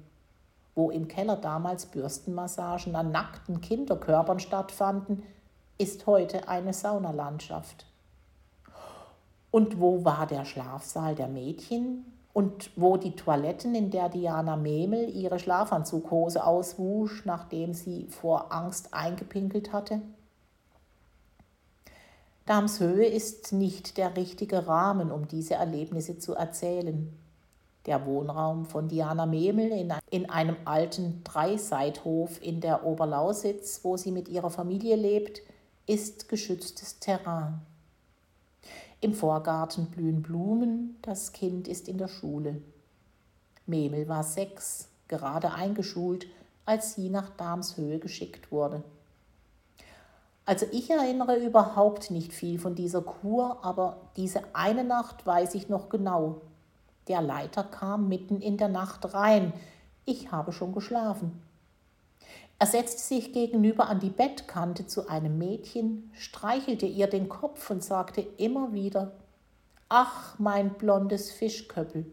Wo 0.74 0.90
im 0.90 1.08
Keller 1.08 1.36
damals 1.36 1.86
Bürstenmassagen 1.86 2.94
an 2.94 3.10
nackten 3.10 3.60
Kinderkörpern 3.60 4.40
stattfanden, 4.40 5.22
ist 5.76 6.06
heute 6.06 6.48
eine 6.48 6.72
Saunalandschaft. 6.72 7.86
Und 9.50 9.80
wo 9.80 10.04
war 10.04 10.26
der 10.26 10.44
Schlafsaal 10.44 11.14
der 11.14 11.28
Mädchen? 11.28 12.04
Und 12.32 12.70
wo 12.76 12.96
die 12.96 13.16
Toiletten, 13.16 13.74
in 13.74 13.90
der 13.90 14.08
Diana 14.08 14.56
Memel 14.56 15.08
ihre 15.08 15.38
Schlafanzughose 15.38 16.44
auswusch, 16.44 17.24
nachdem 17.24 17.74
sie 17.74 18.06
vor 18.06 18.52
Angst 18.52 18.94
eingepinkelt 18.94 19.72
hatte? 19.72 20.00
Darmshöhe 22.48 23.04
ist 23.04 23.52
nicht 23.52 23.98
der 23.98 24.16
richtige 24.16 24.66
Rahmen, 24.66 25.10
um 25.12 25.28
diese 25.28 25.54
Erlebnisse 25.54 26.18
zu 26.18 26.32
erzählen. 26.32 27.12
Der 27.84 28.06
Wohnraum 28.06 28.64
von 28.64 28.88
Diana 28.88 29.26
Memel 29.26 29.70
in, 30.08 30.30
einem 30.30 30.56
alten 30.64 31.22
Dreiseithof 31.24 32.42
in 32.42 32.62
der 32.62 32.86
Oberlausitz, 32.86 33.80
wo 33.82 33.98
sie 33.98 34.12
mit 34.12 34.28
ihrer 34.28 34.48
Familie 34.48 34.96
lebt, 34.96 35.42
ist 35.86 36.30
geschütztes 36.30 36.98
Terrain. 37.00 37.60
Im 39.02 39.12
Vorgarten 39.12 39.90
blühen 39.90 40.22
Blumen, 40.22 40.96
das 41.02 41.32
Kind 41.32 41.68
ist 41.68 41.86
in 41.86 41.98
der 41.98 42.08
Schule. 42.08 42.62
Memel 43.66 44.08
war 44.08 44.24
sechs, 44.24 44.88
gerade 45.06 45.52
eingeschult, 45.52 46.26
als 46.64 46.94
sie 46.94 47.10
nach 47.10 47.28
Darmshöhe 47.36 47.98
geschickt 47.98 48.50
wurde. 48.50 48.82
Also 50.48 50.64
ich 50.72 50.88
erinnere 50.88 51.36
überhaupt 51.36 52.10
nicht 52.10 52.32
viel 52.32 52.58
von 52.58 52.74
dieser 52.74 53.02
Kur, 53.02 53.62
aber 53.62 53.98
diese 54.16 54.40
eine 54.54 54.82
Nacht 54.82 55.26
weiß 55.26 55.54
ich 55.54 55.68
noch 55.68 55.90
genau. 55.90 56.40
Der 57.06 57.20
Leiter 57.20 57.62
kam 57.62 58.08
mitten 58.08 58.40
in 58.40 58.56
der 58.56 58.68
Nacht 58.68 59.12
rein. 59.12 59.52
Ich 60.06 60.32
habe 60.32 60.52
schon 60.52 60.72
geschlafen. 60.72 61.42
Er 62.58 62.66
setzte 62.66 63.02
sich 63.02 63.34
gegenüber 63.34 63.90
an 63.90 64.00
die 64.00 64.08
Bettkante 64.08 64.86
zu 64.86 65.06
einem 65.06 65.36
Mädchen, 65.36 66.10
streichelte 66.14 66.86
ihr 66.86 67.08
den 67.08 67.28
Kopf 67.28 67.68
und 67.68 67.84
sagte 67.84 68.22
immer 68.38 68.72
wieder, 68.72 69.12
Ach, 69.90 70.38
mein 70.38 70.70
blondes 70.78 71.30
Fischköppel. 71.30 72.10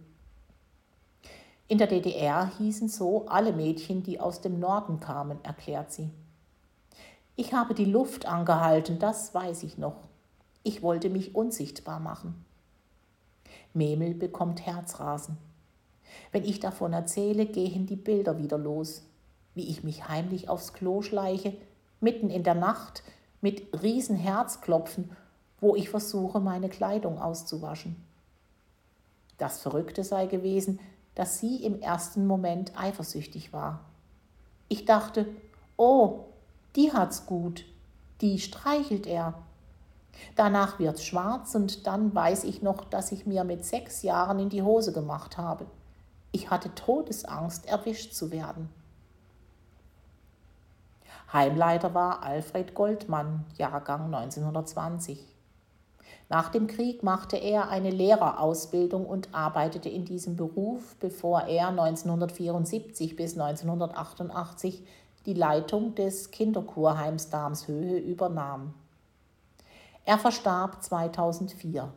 In 1.70 1.78
der 1.78 1.88
DDR 1.88 2.52
hießen 2.58 2.90
so 2.90 3.28
alle 3.28 3.54
Mädchen, 3.54 4.04
die 4.04 4.20
aus 4.20 4.42
dem 4.42 4.60
Norden 4.60 5.00
kamen, 5.00 5.40
erklärt 5.46 5.94
sie. 5.94 6.12
Ich 7.38 7.54
habe 7.54 7.74
die 7.74 7.86
Luft 7.86 8.26
angehalten, 8.26 8.98
das 8.98 9.34
weiß 9.34 9.64
ich 9.64 9.78
noch. 9.78 9.98
Ich 10.64 10.82
wollte 10.82 11.10
mich 11.10 11.36
unsichtbar 11.36 12.00
machen. 12.00 12.46
Memel 13.74 14.14
bekommt 14.14 14.66
Herzrasen. 14.66 15.38
Wenn 16.32 16.46
ich 16.46 16.62
davon 16.62 16.94
erzähle, 16.94 17.46
gehen 17.46 17.88
die 17.88 17.98
Bilder 17.98 18.38
wieder 18.38 18.58
los, 18.58 19.04
wie 19.54 19.70
ich 19.70 19.84
mich 19.84 20.08
heimlich 20.08 20.48
aufs 20.48 20.74
Klo 20.74 21.02
schleiche, 21.02 21.58
mitten 22.00 22.30
in 22.30 22.44
der 22.44 22.56
Nacht, 22.56 23.04
mit 23.42 23.82
riesen 23.84 24.16
Herzklopfen, 24.16 25.12
wo 25.60 25.76
ich 25.76 25.90
versuche, 25.90 26.40
meine 26.40 26.70
Kleidung 26.70 27.20
auszuwaschen. 27.20 27.98
Das 29.38 29.60
Verrückte 29.60 30.06
sei 30.06 30.28
gewesen, 30.28 30.80
dass 31.16 31.40
sie 31.40 31.64
im 31.66 31.82
ersten 31.82 32.28
Moment 32.28 32.72
eifersüchtig 32.80 33.52
war. 33.52 33.82
Ich 34.70 34.86
dachte, 34.86 35.28
oh, 35.78 36.26
die 36.76 36.94
hat's 36.94 37.26
gut, 37.26 37.66
die 38.22 38.40
streichelt 38.40 39.08
er. 39.08 39.34
Danach 40.36 40.80
wird's 40.80 41.04
schwarz 41.04 41.56
und 41.56 41.88
dann 41.88 42.16
weiß 42.16 42.46
ich 42.46 42.62
noch, 42.62 42.86
dass 42.86 43.12
ich 43.12 43.26
mir 43.26 43.44
mit 43.44 43.66
sechs 43.66 44.02
Jahren 44.02 44.40
in 44.40 44.50
die 44.50 44.64
Hose 44.64 44.94
gemacht 44.94 45.38
habe. 45.38 45.66
Ich 46.32 46.50
hatte 46.50 46.74
Todesangst, 46.74 47.66
erwischt 47.66 48.14
zu 48.14 48.32
werden. 48.32 48.70
Heimleiter 51.32 51.94
war 51.94 52.24
Alfred 52.24 52.74
Goldmann, 52.74 53.46
Jahrgang 53.58 54.14
1920. 54.14 55.26
Nach 56.30 56.50
dem 56.50 56.68
Krieg 56.68 57.04
machte 57.04 57.38
er 57.38 57.70
eine 57.70 57.92
Lehrerausbildung 57.92 59.06
und 59.06 59.34
arbeitete 59.34 59.90
in 59.90 60.06
diesem 60.06 60.36
Beruf, 60.36 60.96
bevor 61.00 61.44
er 61.44 61.68
1974 61.70 63.16
bis 63.16 63.40
1988 63.40 64.84
die 65.26 65.34
Leitung 65.34 65.96
des 65.96 66.32
Kinderkurheims 66.32 67.30
Darmshöhe 67.30 67.98
übernahm. 67.98 68.74
Er 70.06 70.20
verstarb 70.20 70.84
2004. 70.84 71.92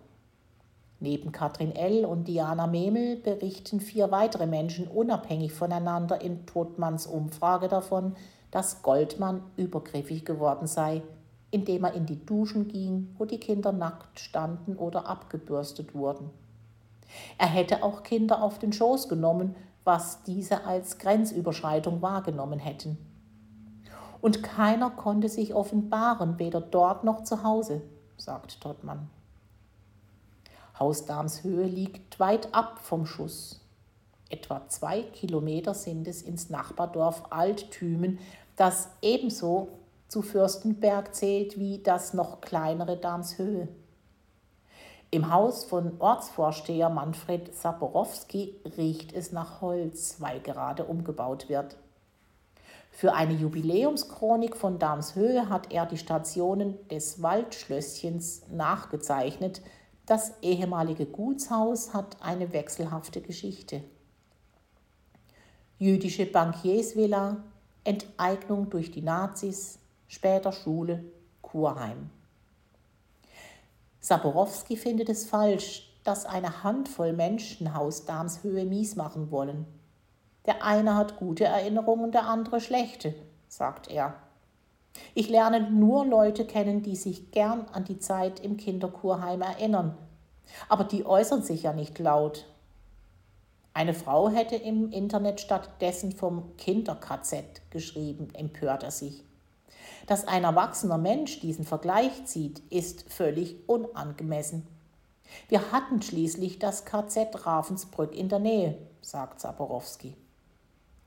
Neben 1.00 1.30
Katrin 1.30 1.76
L. 1.76 2.04
und 2.04 2.26
Diana 2.26 2.66
Memel 2.66 3.16
berichten 3.16 3.80
vier 3.80 4.10
weitere 4.10 4.46
Menschen 4.46 4.88
unabhängig 4.88 5.52
voneinander 5.52 6.20
in 6.20 6.44
Todmanns 6.46 7.06
Umfrage 7.06 7.68
davon, 7.68 8.16
dass 8.50 8.82
Goldmann 8.82 9.42
übergriffig 9.56 10.24
geworden 10.24 10.66
sei, 10.66 11.02
indem 11.50 11.84
er 11.84 11.94
in 11.94 12.06
die 12.06 12.24
Duschen 12.24 12.66
ging, 12.68 13.14
wo 13.18 13.26
die 13.26 13.38
Kinder 13.38 13.72
nackt 13.72 14.18
standen 14.18 14.76
oder 14.76 15.06
abgebürstet 15.06 15.94
wurden. 15.94 16.30
Er 17.38 17.46
hätte 17.46 17.82
auch 17.82 18.02
Kinder 18.02 18.42
auf 18.42 18.58
den 18.58 18.72
Schoß 18.72 19.08
genommen, 19.08 19.54
was 19.84 20.22
diese 20.24 20.64
als 20.66 20.98
Grenzüberschreitung 20.98 22.02
wahrgenommen 22.02 22.58
hätten. 22.58 22.98
Und 24.20 24.42
keiner 24.42 24.90
konnte 24.90 25.28
sich 25.28 25.54
offenbaren, 25.54 26.38
weder 26.38 26.60
dort 26.60 27.04
noch 27.04 27.24
zu 27.24 27.42
Hause, 27.42 27.82
sagt 28.16 28.60
Tottmann. 28.60 29.08
Haus 30.78 31.06
Damshöhe 31.06 31.64
liegt 31.64 32.20
weit 32.20 32.54
ab 32.54 32.80
vom 32.80 33.06
Schuss. 33.06 33.60
Etwa 34.28 34.68
zwei 34.68 35.02
Kilometer 35.02 35.74
sind 35.74 36.06
es 36.06 36.22
ins 36.22 36.50
Nachbardorf 36.50 37.24
Alttümen, 37.30 38.18
das 38.56 38.88
ebenso 39.02 39.68
zu 40.08 40.22
Fürstenberg 40.22 41.14
zählt 41.14 41.58
wie 41.58 41.78
das 41.78 42.14
noch 42.14 42.40
kleinere 42.40 42.96
Damshöhe. 42.96 43.68
Im 45.10 45.32
Haus 45.32 45.64
von 45.64 45.92
Ortsvorsteher 46.00 46.90
Manfred 46.90 47.54
Saporowski 47.54 48.54
riecht 48.76 49.14
es 49.14 49.32
nach 49.32 49.62
Holz, 49.62 50.16
weil 50.18 50.40
gerade 50.40 50.84
umgebaut 50.84 51.48
wird. 51.48 51.76
Für 52.98 53.14
eine 53.14 53.34
Jubiläumschronik 53.34 54.56
von 54.56 54.80
Damshöhe 54.80 55.48
hat 55.48 55.72
er 55.72 55.86
die 55.86 55.98
Stationen 55.98 56.76
des 56.88 57.22
Waldschlösschens 57.22 58.42
nachgezeichnet. 58.50 59.62
Das 60.04 60.32
ehemalige 60.42 61.06
Gutshaus 61.06 61.94
hat 61.94 62.20
eine 62.20 62.52
wechselhafte 62.52 63.20
Geschichte. 63.20 63.84
Jüdische 65.78 66.26
Bankiersvilla, 66.26 67.36
Enteignung 67.84 68.68
durch 68.68 68.90
die 68.90 69.02
Nazis, 69.02 69.78
später 70.08 70.50
Schule, 70.50 71.04
Kurheim. 71.40 72.10
Saborowski 74.00 74.76
findet 74.76 75.08
es 75.08 75.24
falsch, 75.24 75.88
dass 76.02 76.26
eine 76.26 76.64
Handvoll 76.64 77.12
Menschen 77.12 77.74
Haus 77.74 78.06
Damshöhe 78.06 78.64
mies 78.64 78.96
machen 78.96 79.30
wollen. 79.30 79.77
Der 80.48 80.64
eine 80.64 80.94
hat 80.94 81.18
gute 81.18 81.44
Erinnerungen, 81.44 82.10
der 82.10 82.26
andere 82.26 82.62
schlechte, 82.62 83.14
sagt 83.48 83.90
er. 83.90 84.14
Ich 85.14 85.28
lerne 85.28 85.70
nur 85.70 86.06
Leute 86.06 86.46
kennen, 86.46 86.82
die 86.82 86.96
sich 86.96 87.32
gern 87.32 87.66
an 87.74 87.84
die 87.84 87.98
Zeit 87.98 88.40
im 88.40 88.56
Kinderkurheim 88.56 89.42
erinnern. 89.42 89.94
Aber 90.70 90.84
die 90.84 91.04
äußern 91.04 91.42
sich 91.42 91.64
ja 91.64 91.74
nicht 91.74 91.98
laut. 91.98 92.46
Eine 93.74 93.92
Frau 93.92 94.30
hätte 94.30 94.56
im 94.56 94.90
Internet 94.90 95.42
stattdessen 95.42 96.12
vom 96.12 96.56
Kinder-KZ 96.56 97.68
geschrieben, 97.68 98.28
empört 98.32 98.84
er 98.84 98.90
sich. 98.90 99.24
Dass 100.06 100.26
ein 100.26 100.44
erwachsener 100.44 100.96
Mensch 100.96 101.40
diesen 101.40 101.66
Vergleich 101.66 102.24
zieht, 102.24 102.60
ist 102.70 103.12
völlig 103.12 103.68
unangemessen. 103.68 104.66
Wir 105.50 105.72
hatten 105.72 106.00
schließlich 106.00 106.58
das 106.58 106.86
KZ 106.86 107.44
Ravensbrück 107.44 108.14
in 108.14 108.30
der 108.30 108.38
Nähe, 108.38 108.78
sagt 109.02 109.40
Saporowski. 109.40 110.16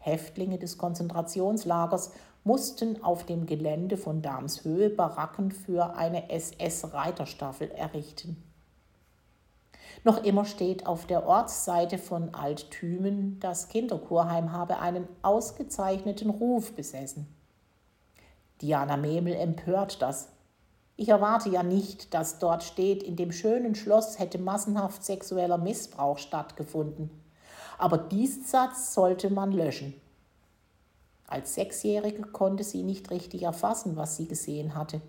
Häftlinge 0.02 0.58
des 0.58 0.78
Konzentrationslagers 0.78 2.12
mussten 2.44 3.04
auf 3.04 3.26
dem 3.26 3.46
Gelände 3.46 3.98
von 3.98 4.22
Damshöhe 4.22 4.90
Baracken 4.90 5.52
für 5.52 5.96
eine 5.96 6.30
SS-Reiterstaffel 6.32 7.70
errichten. 7.72 8.44
Noch 10.04 10.24
immer 10.24 10.46
steht 10.46 10.88
auf 10.88 11.06
der 11.06 11.28
Ortsseite 11.28 12.00
von 12.00 12.34
Alttümen, 12.34 13.40
das 13.40 13.70
Kinderkurheim 13.70 14.52
habe 14.52 14.80
einen 14.80 15.08
ausgezeichneten 15.22 16.32
Ruf 16.32 16.74
besessen. 16.74 17.28
Diana 18.62 18.98
Memel 18.98 19.36
empört 19.36 20.02
das. 20.02 20.30
Ich 20.98 21.10
erwarte 21.10 21.50
ja 21.50 21.62
nicht, 21.62 22.14
dass 22.16 22.40
dort 22.40 22.64
steht, 22.64 23.04
in 23.04 23.16
dem 23.16 23.32
schönen 23.32 23.76
Schloss 23.76 24.18
hätte 24.18 24.40
massenhaft 24.40 25.04
sexueller 25.04 25.58
Missbrauch 25.60 26.18
stattgefunden. 26.18 27.21
Aber 27.82 27.98
diesen 27.98 28.44
Satz 28.44 28.94
sollte 28.94 29.32
man 29.32 29.52
löschen. 29.52 29.96
Als 31.26 31.56
Sechsjährige 31.56 32.22
konnte 32.22 32.64
sie 32.64 32.84
nicht 32.84 33.10
richtig 33.10 33.42
erfassen, 33.42 33.98
was 33.98 34.18
sie 34.18 34.28
gesehen 34.28 34.76
hatte. 34.76 35.02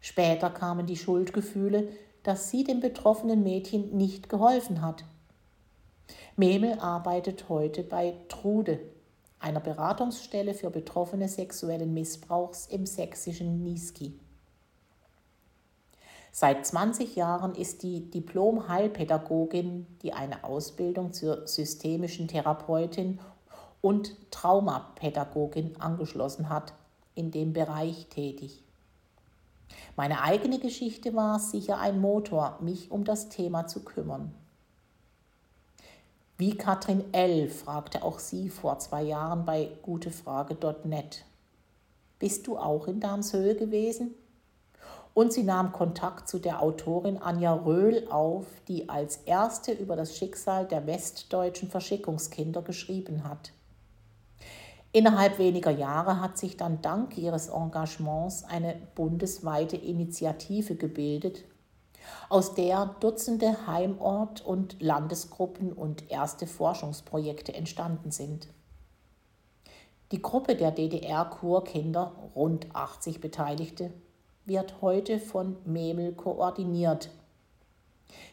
Später 0.00 0.48
kamen 0.48 0.86
die 0.86 0.96
Schuldgefühle, 0.96 1.90
dass 2.22 2.50
sie 2.50 2.64
dem 2.64 2.80
betroffenen 2.80 3.42
Mädchen 3.42 3.94
nicht 3.94 4.30
geholfen 4.30 4.80
hat. 4.80 5.04
Memel 6.34 6.78
arbeitet 6.78 7.50
heute 7.50 7.82
bei 7.82 8.14
Trude, 8.30 8.80
einer 9.38 9.60
Beratungsstelle 9.60 10.54
für 10.54 10.70
Betroffene 10.70 11.28
sexuellen 11.28 11.92
Missbrauchs 11.92 12.68
im 12.68 12.86
sächsischen 12.86 13.62
Niesky. 13.62 14.18
Seit 16.40 16.64
20 16.64 17.16
Jahren 17.16 17.56
ist 17.56 17.82
die 17.82 18.12
Diplom-Heilpädagogin, 18.12 19.88
die 20.02 20.12
eine 20.12 20.44
Ausbildung 20.44 21.12
zur 21.12 21.48
systemischen 21.48 22.28
Therapeutin 22.28 23.18
und 23.80 24.14
Traumapädagogin 24.30 25.80
angeschlossen 25.80 26.48
hat, 26.48 26.74
in 27.16 27.32
dem 27.32 27.54
Bereich 27.54 28.06
tätig. 28.06 28.62
Meine 29.96 30.22
eigene 30.22 30.60
Geschichte 30.60 31.12
war 31.16 31.40
sicher 31.40 31.80
ein 31.80 32.00
Motor, 32.00 32.56
mich 32.60 32.92
um 32.92 33.02
das 33.02 33.30
Thema 33.30 33.66
zu 33.66 33.80
kümmern. 33.80 34.32
Wie 36.36 36.56
Katrin 36.56 37.02
L. 37.12 37.48
fragte 37.48 38.04
auch 38.04 38.20
sie 38.20 38.48
vor 38.48 38.78
zwei 38.78 39.02
Jahren 39.02 39.44
bei 39.44 39.70
gutefrage.net. 39.82 41.24
Bist 42.20 42.46
du 42.46 42.56
auch 42.56 42.86
in 42.86 43.00
Darmshöhe 43.00 43.56
gewesen? 43.56 44.14
Und 45.18 45.32
sie 45.32 45.42
nahm 45.42 45.72
Kontakt 45.72 46.28
zu 46.28 46.38
der 46.38 46.62
Autorin 46.62 47.18
Anja 47.18 47.52
Röhl 47.52 48.06
auf, 48.08 48.46
die 48.68 48.88
als 48.88 49.16
erste 49.16 49.72
über 49.72 49.96
das 49.96 50.16
Schicksal 50.16 50.64
der 50.64 50.86
westdeutschen 50.86 51.68
Verschickungskinder 51.68 52.62
geschrieben 52.62 53.24
hat. 53.24 53.50
Innerhalb 54.92 55.40
weniger 55.40 55.72
Jahre 55.72 56.20
hat 56.20 56.38
sich 56.38 56.56
dann 56.56 56.82
dank 56.82 57.18
ihres 57.18 57.48
Engagements 57.48 58.44
eine 58.44 58.76
bundesweite 58.94 59.76
Initiative 59.76 60.76
gebildet, 60.76 61.42
aus 62.28 62.54
der 62.54 62.94
Dutzende 63.00 63.66
Heimort- 63.66 64.46
und 64.46 64.80
Landesgruppen 64.80 65.72
und 65.72 66.12
erste 66.12 66.46
Forschungsprojekte 66.46 67.52
entstanden 67.54 68.12
sind. 68.12 68.46
Die 70.12 70.22
Gruppe 70.22 70.54
der 70.54 70.70
DDR-Kurkinder, 70.70 72.12
rund 72.36 72.68
80 72.72 73.20
Beteiligte, 73.20 73.90
wird 74.48 74.80
heute 74.80 75.20
von 75.20 75.56
Memel 75.64 76.12
koordiniert. 76.12 77.10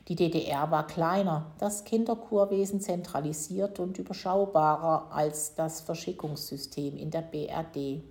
Die 0.08 0.15
DDR 0.15 0.71
war 0.71 0.88
kleiner, 0.88 1.51
das 1.60 1.84
Kinderkurwesen 1.84 2.80
zentralisiert 2.80 3.80
und 3.80 3.97
überschaubarer 3.97 5.12
als 5.12 5.56
das 5.56 5.82
Verschickungssystem 5.82 6.97
in 6.97 7.12
der 7.12 7.21
BRD. 7.21 8.04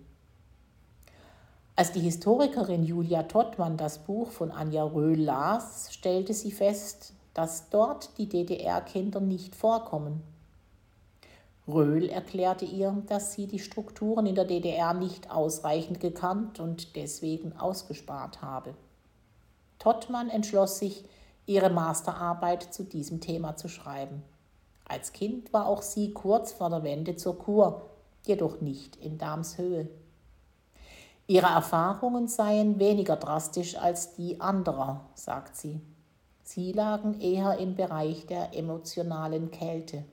Als 1.76 1.92
die 1.92 2.00
Historikerin 2.00 2.84
Julia 2.84 3.24
Tottmann 3.24 3.76
das 3.76 3.98
Buch 3.98 4.30
von 4.30 4.52
Anja 4.52 4.84
Röhl 4.84 5.20
las, 5.20 5.92
stellte 5.92 6.34
sie 6.34 6.52
fest, 6.52 7.14
dass 7.32 7.68
dort 7.70 8.16
die 8.18 8.28
DDR-Kinder 8.28 9.20
nicht 9.20 9.56
vorkommen. 9.56 10.22
Röhl 11.66 12.10
erklärte 12.10 12.66
ihr, 12.66 13.02
dass 13.06 13.32
sie 13.32 13.46
die 13.46 13.58
Strukturen 13.58 14.26
in 14.26 14.34
der 14.34 14.44
DDR 14.44 14.92
nicht 14.92 15.30
ausreichend 15.30 15.98
gekannt 16.00 16.60
und 16.60 16.94
deswegen 16.94 17.56
ausgespart 17.56 18.42
habe. 18.42 18.74
Tottmann 19.78 20.28
entschloss 20.28 20.78
sich, 20.78 21.04
ihre 21.46 21.70
Masterarbeit 21.70 22.62
zu 22.72 22.84
diesem 22.84 23.20
Thema 23.20 23.56
zu 23.56 23.68
schreiben. 23.68 24.22
Als 24.86 25.12
Kind 25.12 25.52
war 25.52 25.66
auch 25.66 25.82
sie 25.82 26.12
kurz 26.12 26.52
vor 26.52 26.70
der 26.70 26.82
Wende 26.82 27.16
zur 27.16 27.38
Kur, 27.38 27.90
jedoch 28.26 28.60
nicht 28.60 28.96
in 28.96 29.18
Darmshöhe. 29.18 29.88
Ihre 31.26 31.46
Erfahrungen 31.46 32.28
seien 32.28 32.78
weniger 32.78 33.16
drastisch 33.16 33.76
als 33.76 34.14
die 34.14 34.40
anderer, 34.40 35.06
sagt 35.14 35.56
sie. 35.56 35.80
Sie 36.42 36.72
lagen 36.72 37.20
eher 37.20 37.58
im 37.58 37.74
Bereich 37.74 38.26
der 38.26 38.54
emotionalen 38.54 39.50
Kälte. 39.50 40.04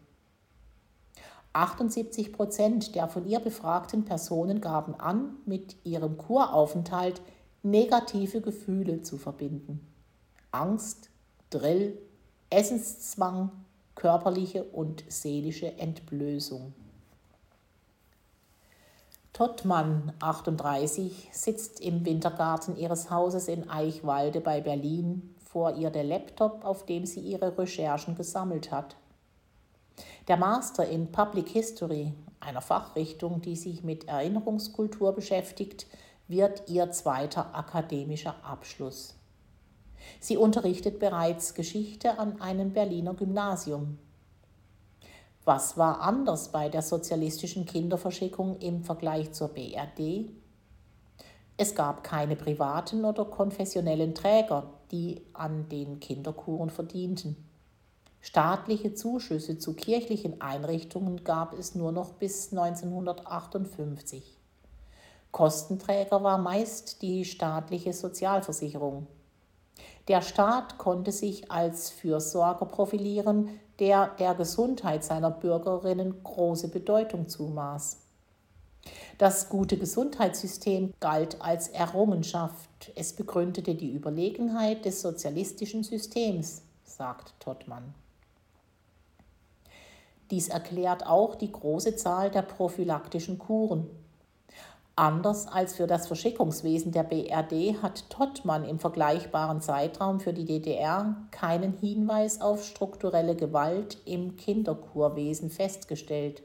78 1.53 2.31
Prozent 2.31 2.95
der 2.95 3.07
von 3.07 3.27
ihr 3.27 3.39
befragten 3.39 4.05
Personen 4.05 4.61
gaben 4.61 4.95
an, 4.95 5.35
mit 5.45 5.75
ihrem 5.83 6.17
Kuraufenthalt 6.17 7.21
negative 7.63 8.41
Gefühle 8.41 9.01
zu 9.01 9.17
verbinden. 9.17 9.85
Angst, 10.51 11.09
Drill, 11.49 11.97
Essenszwang, 12.49 13.51
körperliche 13.95 14.63
und 14.63 15.03
seelische 15.09 15.77
Entblößung. 15.77 16.73
Tottmann, 19.33 20.13
38, 20.19 21.29
sitzt 21.31 21.79
im 21.79 22.05
Wintergarten 22.05 22.75
ihres 22.75 23.09
Hauses 23.09 23.47
in 23.47 23.69
Eichwalde 23.69 24.41
bei 24.41 24.61
Berlin, 24.61 25.35
vor 25.39 25.75
ihr 25.75 25.89
der 25.89 26.03
Laptop, 26.03 26.63
auf 26.63 26.85
dem 26.85 27.05
sie 27.05 27.21
ihre 27.21 27.57
Recherchen 27.57 28.15
gesammelt 28.15 28.71
hat. 28.71 28.95
Der 30.27 30.37
Master 30.37 30.87
in 30.87 31.11
Public 31.11 31.49
History, 31.49 32.13
einer 32.39 32.61
Fachrichtung, 32.61 33.41
die 33.41 33.55
sich 33.55 33.83
mit 33.83 34.07
Erinnerungskultur 34.07 35.13
beschäftigt, 35.13 35.87
wird 36.27 36.69
ihr 36.69 36.91
zweiter 36.91 37.53
akademischer 37.55 38.35
Abschluss. 38.43 39.15
Sie 40.19 40.37
unterrichtet 40.37 40.99
bereits 40.99 41.53
Geschichte 41.53 42.17
an 42.17 42.41
einem 42.41 42.73
Berliner 42.73 43.13
Gymnasium. 43.13 43.97
Was 45.43 45.77
war 45.77 46.01
anders 46.01 46.49
bei 46.51 46.69
der 46.69 46.81
sozialistischen 46.81 47.65
Kinderverschickung 47.65 48.59
im 48.59 48.83
Vergleich 48.83 49.31
zur 49.31 49.49
BRD? 49.49 50.29
Es 51.57 51.75
gab 51.75 52.03
keine 52.03 52.35
privaten 52.35 53.05
oder 53.05 53.25
konfessionellen 53.25 54.15
Träger, 54.15 54.71
die 54.91 55.21
an 55.33 55.67
den 55.69 55.99
Kinderkuren 55.99 56.69
verdienten. 56.69 57.50
Staatliche 58.21 58.93
Zuschüsse 58.93 59.57
zu 59.57 59.73
kirchlichen 59.73 60.41
Einrichtungen 60.41 61.23
gab 61.23 61.57
es 61.57 61.73
nur 61.73 61.91
noch 61.91 62.13
bis 62.13 62.51
1958. 62.51 64.37
Kostenträger 65.31 66.23
war 66.23 66.37
meist 66.37 67.01
die 67.01 67.25
staatliche 67.25 67.93
Sozialversicherung. 67.93 69.07
Der 70.07 70.21
Staat 70.21 70.77
konnte 70.77 71.11
sich 71.11 71.49
als 71.49 71.89
Fürsorger 71.89 72.65
profilieren, 72.65 73.59
der 73.79 74.09
der 74.19 74.35
Gesundheit 74.35 75.03
seiner 75.03 75.31
Bürgerinnen 75.31 76.23
große 76.23 76.67
Bedeutung 76.67 77.27
zumaß. 77.27 77.97
Das 79.17 79.49
gute 79.49 79.77
Gesundheitssystem 79.77 80.93
galt 80.99 81.41
als 81.41 81.69
Errungenschaft. 81.69 82.91
Es 82.95 83.13
begründete 83.13 83.73
die 83.73 83.91
Überlegenheit 83.91 84.85
des 84.85 85.01
sozialistischen 85.01 85.83
Systems, 85.83 86.63
sagt 86.83 87.33
Tottmann. 87.39 87.95
Dies 90.31 90.47
erklärt 90.47 91.05
auch 91.05 91.35
die 91.35 91.51
große 91.51 91.97
Zahl 91.97 92.31
der 92.31 92.41
prophylaktischen 92.41 93.37
Kuren. 93.37 93.89
Anders 94.95 95.47
als 95.47 95.75
für 95.75 95.87
das 95.87 96.07
Verschickungswesen 96.07 96.91
der 96.91 97.03
BRD 97.03 97.81
hat 97.81 98.09
Tottmann 98.09 98.65
im 98.65 98.79
vergleichbaren 98.79 99.61
Zeitraum 99.61 100.19
für 100.19 100.33
die 100.33 100.45
DDR 100.45 101.15
keinen 101.31 101.73
Hinweis 101.77 102.41
auf 102.41 102.63
strukturelle 102.63 103.35
Gewalt 103.35 103.97
im 104.05 104.35
Kinderkurwesen 104.35 105.49
festgestellt. 105.49 106.43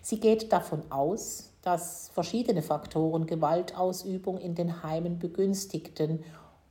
Sie 0.00 0.20
geht 0.20 0.52
davon 0.52 0.82
aus, 0.90 1.50
dass 1.62 2.10
verschiedene 2.14 2.62
Faktoren 2.62 3.26
Gewaltausübung 3.26 4.38
in 4.38 4.54
den 4.54 4.82
Heimen 4.82 5.18
begünstigten, 5.18 6.24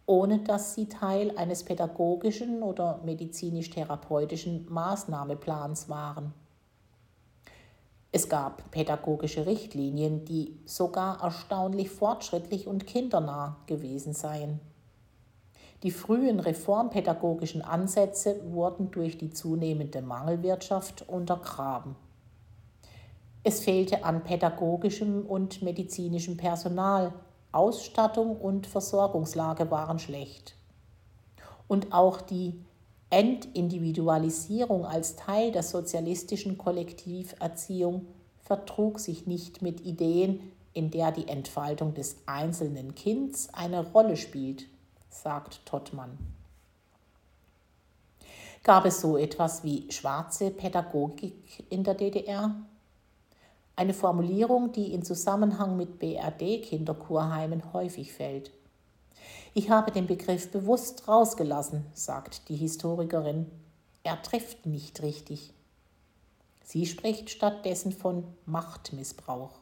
ohne 0.07 0.39
dass 0.39 0.73
sie 0.73 0.87
Teil 0.87 1.37
eines 1.37 1.63
pädagogischen 1.63 2.63
oder 2.63 3.01
medizinisch-therapeutischen 3.03 4.65
Maßnahmeplans 4.69 5.89
waren. 5.89 6.33
Es 8.13 8.29
gab 8.29 8.71
pädagogische 8.71 9.45
Richtlinien, 9.45 10.23
die 10.23 10.57
sogar 10.65 11.21
erstaunlich 11.21 11.89
fortschrittlich 11.89 12.65
und 12.65 12.87
kindernah 12.87 13.57
gewesen 13.67 14.13
seien. 14.13 14.61
Die 15.83 15.91
frühen 15.91 16.39
reformpädagogischen 16.39 17.61
Ansätze 17.61 18.39
wurden 18.51 18.89
durch 18.91 19.17
die 19.17 19.29
zunehmende 19.29 20.01
Mangelwirtschaft 20.01 21.07
untergraben. 21.07 21.95
Es 23.43 23.59
fehlte 23.59 24.03
an 24.05 24.23
pädagogischem 24.23 25.25
und 25.25 25.61
medizinischem 25.61 26.37
Personal, 26.37 27.13
Ausstattung 27.51 28.37
und 28.37 28.67
Versorgungslage 28.67 29.71
waren 29.71 29.99
schlecht. 29.99 30.55
Und 31.67 31.93
auch 31.93 32.21
die 32.21 32.59
Entindividualisierung 33.09 34.85
als 34.85 35.15
Teil 35.15 35.51
der 35.51 35.63
sozialistischen 35.63 36.57
Kollektiverziehung 36.57 38.05
vertrug 38.43 38.99
sich 38.99 39.27
nicht 39.27 39.61
mit 39.61 39.81
Ideen, 39.81 40.51
in 40.73 40.91
der 40.91 41.11
die 41.11 41.27
Entfaltung 41.27 41.93
des 41.93 42.17
einzelnen 42.25 42.95
Kinds 42.95 43.53
eine 43.53 43.91
Rolle 43.91 44.15
spielt, 44.15 44.65
sagt 45.09 45.65
Tottmann. 45.65 46.17
Gab 48.63 48.85
es 48.85 49.01
so 49.01 49.17
etwas 49.17 49.63
wie 49.63 49.89
schwarze 49.91 50.51
Pädagogik 50.51 51.65
in 51.69 51.83
der 51.83 51.93
DDR? 51.93 52.53
Eine 53.77 53.93
Formulierung, 53.93 54.71
die 54.71 54.91
in 54.91 55.03
Zusammenhang 55.03 55.77
mit 55.77 55.99
BRD-Kinderkurheimen 55.99 57.73
häufig 57.73 58.11
fällt. 58.11 58.49
Ich 59.53 59.69
habe 59.69 59.91
den 59.91 60.07
Begriff 60.07 60.51
bewusst 60.51 61.07
rausgelassen, 61.07 61.85
sagt 61.93 62.49
die 62.49 62.55
Historikerin. 62.55 63.45
Er 64.01 64.19
trifft 64.23 64.65
nicht 64.65 65.03
richtig. 65.03 65.53
Sie 66.63 66.87
spricht 66.87 67.29
stattdessen 67.29 67.91
von 67.91 68.23
Machtmissbrauch. 68.47 69.59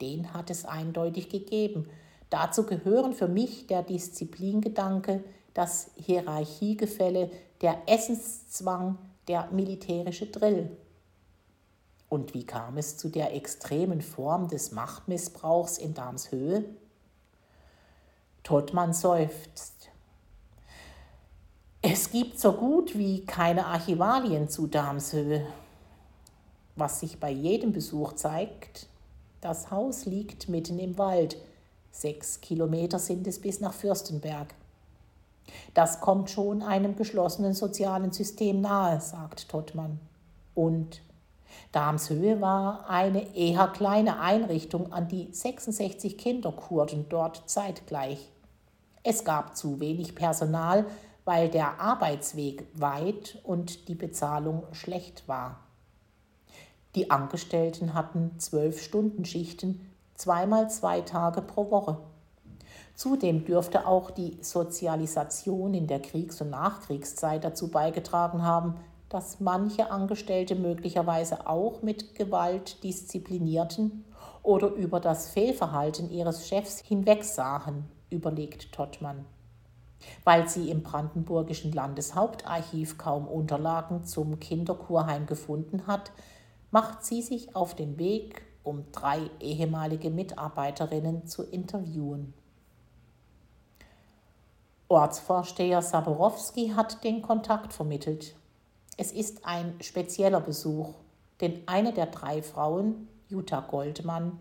Den 0.00 0.32
hat 0.32 0.48
es 0.48 0.64
eindeutig 0.64 1.28
gegeben. 1.28 1.86
Dazu 2.30 2.64
gehören 2.64 3.12
für 3.12 3.28
mich 3.28 3.66
der 3.66 3.82
Disziplingedanke, 3.82 5.22
das 5.52 5.90
Hierarchiegefälle, 5.96 7.30
der 7.60 7.82
Essenszwang, 7.84 8.96
der 9.28 9.50
militärische 9.52 10.28
Drill. 10.28 10.70
Und 12.08 12.32
wie 12.34 12.44
kam 12.44 12.78
es 12.78 12.96
zu 12.96 13.08
der 13.08 13.34
extremen 13.34 14.00
Form 14.00 14.48
des 14.48 14.72
Machtmissbrauchs 14.72 15.78
in 15.78 15.94
Darmshöhe? 15.94 16.64
Tottmann 18.42 18.94
seufzt. 18.94 19.90
Es 21.82 22.10
gibt 22.10 22.40
so 22.40 22.52
gut 22.54 22.96
wie 22.96 23.24
keine 23.24 23.66
Archivalien 23.66 24.48
zu 24.48 24.66
Darmshöhe. 24.66 25.46
Was 26.76 27.00
sich 27.00 27.20
bei 27.20 27.30
jedem 27.30 27.72
Besuch 27.72 28.14
zeigt, 28.14 28.88
das 29.40 29.70
Haus 29.70 30.06
liegt 30.06 30.48
mitten 30.48 30.78
im 30.78 30.96
Wald. 30.96 31.36
Sechs 31.90 32.40
Kilometer 32.40 32.98
sind 32.98 33.26
es 33.26 33.40
bis 33.40 33.60
nach 33.60 33.74
Fürstenberg. 33.74 34.54
Das 35.74 36.00
kommt 36.00 36.30
schon 36.30 36.62
einem 36.62 36.96
geschlossenen 36.96 37.54
sozialen 37.54 38.12
System 38.12 38.60
nahe, 38.60 39.00
sagt 39.00 39.48
Tottmann. 39.48 40.00
Und 40.54 41.02
Darmshöhe 41.72 42.40
war 42.40 42.88
eine 42.88 43.34
eher 43.36 43.68
kleine 43.68 44.20
Einrichtung, 44.20 44.92
an 44.92 45.08
die 45.08 45.28
66 45.32 46.16
Kinder 46.18 46.52
kurden 46.52 47.06
dort 47.08 47.48
zeitgleich. 47.48 48.30
Es 49.02 49.24
gab 49.24 49.56
zu 49.56 49.80
wenig 49.80 50.14
Personal, 50.14 50.86
weil 51.24 51.48
der 51.48 51.80
Arbeitsweg 51.80 52.66
weit 52.74 53.38
und 53.44 53.88
die 53.88 53.94
Bezahlung 53.94 54.64
schlecht 54.72 55.28
war. 55.28 55.60
Die 56.94 57.10
Angestellten 57.10 57.94
hatten 57.94 58.38
zwölf 58.38 58.82
Stunden 58.82 59.24
Schichten, 59.24 59.92
zweimal 60.14 60.70
zwei 60.70 61.02
Tage 61.02 61.42
pro 61.42 61.70
Woche. 61.70 61.98
Zudem 62.94 63.44
dürfte 63.44 63.86
auch 63.86 64.10
die 64.10 64.38
Sozialisation 64.40 65.74
in 65.74 65.86
der 65.86 66.00
Kriegs- 66.00 66.40
und 66.40 66.50
Nachkriegszeit 66.50 67.44
dazu 67.44 67.68
beigetragen 67.68 68.42
haben, 68.42 68.74
dass 69.08 69.40
manche 69.40 69.90
Angestellte 69.90 70.54
möglicherweise 70.54 71.46
auch 71.46 71.82
mit 71.82 72.14
Gewalt 72.14 72.82
disziplinierten 72.84 74.04
oder 74.42 74.68
über 74.68 75.00
das 75.00 75.30
Fehlverhalten 75.30 76.10
ihres 76.10 76.46
Chefs 76.46 76.80
hinwegsahen, 76.80 77.84
überlegt 78.10 78.72
Tottmann. 78.72 79.24
Weil 80.24 80.48
sie 80.48 80.70
im 80.70 80.82
brandenburgischen 80.82 81.72
Landeshauptarchiv 81.72 82.98
kaum 82.98 83.26
Unterlagen 83.26 84.04
zum 84.04 84.38
Kinderkurheim 84.38 85.26
gefunden 85.26 85.86
hat, 85.86 86.12
macht 86.70 87.04
sie 87.04 87.22
sich 87.22 87.56
auf 87.56 87.74
den 87.74 87.98
Weg, 87.98 88.42
um 88.62 88.84
drei 88.92 89.30
ehemalige 89.40 90.10
Mitarbeiterinnen 90.10 91.26
zu 91.26 91.42
interviewen. 91.42 92.34
Ortsvorsteher 94.88 95.82
Saborowski 95.82 96.70
hat 96.70 97.02
den 97.04 97.22
Kontakt 97.22 97.72
vermittelt 97.72 98.34
es 98.98 99.12
ist 99.12 99.46
ein 99.46 99.74
spezieller 99.80 100.40
Besuch, 100.40 100.94
denn 101.40 101.62
eine 101.66 101.92
der 101.92 102.06
drei 102.06 102.42
Frauen, 102.42 103.06
Jutta 103.28 103.60
Goldmann, 103.60 104.38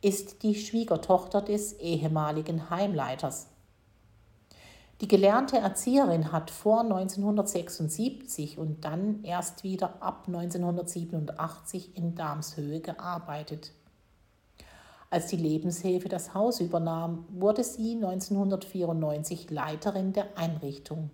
ist 0.00 0.42
die 0.42 0.54
Schwiegertochter 0.54 1.42
des 1.42 1.74
ehemaligen 1.74 2.70
Heimleiters. 2.70 3.48
Die 5.02 5.08
gelernte 5.08 5.58
Erzieherin 5.58 6.32
hat 6.32 6.50
vor 6.50 6.80
1976 6.80 8.58
und 8.58 8.82
dann 8.84 9.22
erst 9.24 9.62
wieder 9.62 10.02
ab 10.02 10.24
1987 10.26 11.94
in 11.94 12.14
Darmshöhe 12.14 12.80
gearbeitet. 12.80 13.72
Als 15.10 15.26
die 15.26 15.36
Lebenshilfe 15.36 16.08
das 16.08 16.32
Haus 16.32 16.60
übernahm, 16.60 17.26
wurde 17.28 17.62
sie 17.62 17.94
1994 17.94 19.50
Leiterin 19.50 20.14
der 20.14 20.38
Einrichtung. 20.38 21.10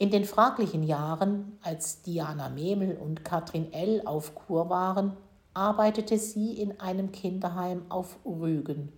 In 0.00 0.10
den 0.10 0.24
fraglichen 0.24 0.82
Jahren, 0.82 1.58
als 1.60 2.00
Diana 2.00 2.48
Memel 2.48 2.96
und 2.96 3.22
Katrin 3.22 3.70
L. 3.70 4.00
auf 4.06 4.34
Kur 4.34 4.70
waren, 4.70 5.14
arbeitete 5.52 6.16
sie 6.16 6.54
in 6.54 6.80
einem 6.80 7.12
Kinderheim 7.12 7.82
auf 7.90 8.16
Rügen. 8.24 8.90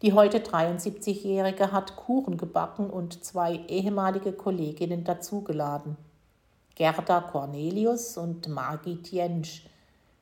Die 0.00 0.12
heute 0.12 0.38
73-Jährige 0.38 1.72
hat 1.72 1.96
Kuchen 1.96 2.36
gebacken 2.36 2.88
und 2.88 3.24
zwei 3.24 3.56
ehemalige 3.66 4.32
Kolleginnen 4.32 5.02
dazugeladen. 5.02 5.96
Gerda 6.76 7.20
Cornelius 7.20 8.16
und 8.16 8.46
Margit 8.46 9.08
Jentsch, 9.08 9.66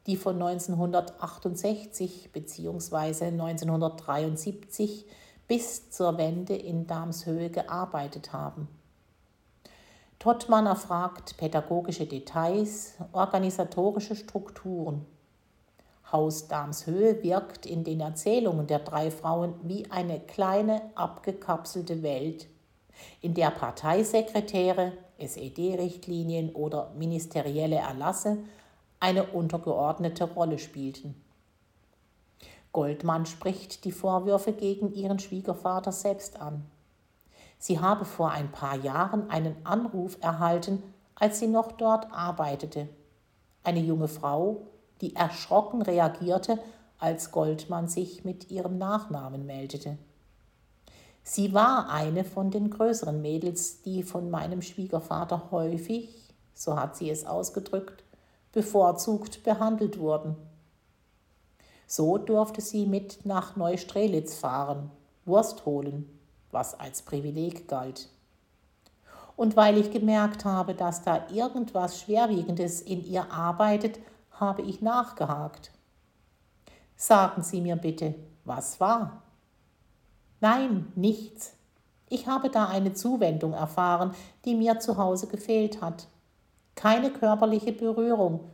die 0.07 0.17
von 0.17 0.37
1968 0.37 2.31
bzw. 2.33 3.27
1973 3.27 5.05
bis 5.51 5.91
zur 5.91 6.17
Wende 6.17 6.55
in 6.55 6.87
Darmshöhe 6.87 7.51
gearbeitet 7.51 8.33
haben. 8.33 8.69
Tottmann 10.21 10.67
erfragt 10.67 11.37
pädagogische 11.39 12.07
Details, 12.07 12.95
organisatorische 13.11 14.15
Strukturen. 14.15 15.05
Haus 16.13 16.47
Damshöhe 16.47 17.21
wirkt 17.25 17.67
in 17.67 17.83
den 17.83 17.99
Erzählungen 17.99 18.69
der 18.69 18.79
drei 18.79 19.11
Frauen 19.11 19.55
wie 19.65 19.91
eine 19.91 20.21
kleine 20.21 20.83
abgekapselte 20.95 22.05
Welt, 22.05 22.47
in 23.21 23.35
der 23.35 23.51
Parteisekretäre, 23.51 24.93
SED-Richtlinien 25.19 26.55
oder 26.55 26.93
ministerielle 26.97 27.79
Erlasse 27.79 28.39
eine 29.01 29.25
untergeordnete 29.25 30.33
Rolle 30.33 30.61
spielten. 30.61 31.21
Goldmann 32.73 33.27
spricht 33.27 33.85
die 33.85 33.93
Vorwürfe 33.93 34.53
gegen 34.53 34.95
ihren 34.95 35.19
Schwiegervater 35.19 35.93
selbst 35.93 36.41
an. 36.41 36.65
Sie 37.59 37.81
habe 37.81 38.05
vor 38.05 38.31
ein 38.31 38.53
paar 38.53 38.77
Jahren 38.77 39.29
einen 39.31 39.55
Anruf 39.65 40.17
erhalten, 40.21 40.83
als 41.15 41.39
sie 41.39 41.49
noch 41.49 41.73
dort 41.73 42.11
arbeitete. 42.13 42.89
Eine 43.65 43.81
junge 43.81 44.09
Frau, 44.09 44.63
die 45.01 45.15
erschrocken 45.17 45.83
reagierte, 45.83 46.59
als 46.99 47.31
Goldmann 47.33 47.89
sich 47.89 48.25
mit 48.25 48.51
ihrem 48.51 48.79
Nachnamen 48.79 49.47
meldete. 49.47 49.99
Sie 51.23 51.53
war 51.53 51.91
eine 51.91 52.25
von 52.25 52.51
den 52.51 52.71
größeren 52.71 53.21
Mädels, 53.21 53.83
die 53.83 54.03
von 54.03 54.31
meinem 54.31 54.63
Schwiegervater 54.63 55.51
häufig, 55.51 56.35
so 56.55 56.79
hat 56.79 56.97
sie 56.97 57.11
es 57.11 57.27
ausgedrückt, 57.27 58.05
bevorzugt 58.53 59.45
behandelt 59.45 59.99
wurden. 59.99 60.37
So 61.91 62.19
durfte 62.19 62.61
sie 62.61 62.87
mit 62.87 63.27
nach 63.27 63.57
Neustrelitz 63.57 64.37
fahren, 64.37 64.93
Wurst 65.25 65.67
holen, 65.67 66.09
was 66.53 66.79
als 66.79 67.03
Privileg 67.03 67.67
galt. 67.67 68.09
Und 69.35 69.57
weil 69.57 69.77
ich 69.77 69.91
gemerkt 69.91 70.45
habe, 70.45 70.75
dass 70.75 71.03
da 71.03 71.27
irgendwas 71.33 72.01
Schwerwiegendes 72.01 72.81
in 72.81 73.05
ihr 73.05 73.33
arbeitet, 73.33 73.99
habe 74.31 74.63
ich 74.63 74.81
nachgehakt. 74.81 75.73
Sagen 76.95 77.43
Sie 77.43 77.61
mir 77.61 77.75
bitte, 77.75 78.15
was 78.45 78.79
war? 78.79 79.25
Nein, 80.41 80.93
nichts. 80.95 81.55
Ich 82.09 82.29
habe 82.29 82.51
da 82.51 82.67
eine 82.67 82.95
Zuwendung 82.95 83.53
erfahren, 83.53 84.15
die 84.45 84.55
mir 84.55 84.79
zu 84.79 84.97
Hause 84.97 85.27
gefehlt 85.27 85.83
hat. 85.83 86.07
Keine 86.77 87.11
körperliche 87.11 87.73
Berührung. 87.73 88.49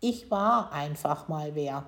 Ich 0.00 0.30
war 0.30 0.72
einfach 0.72 1.28
mal 1.28 1.54
wer. 1.54 1.84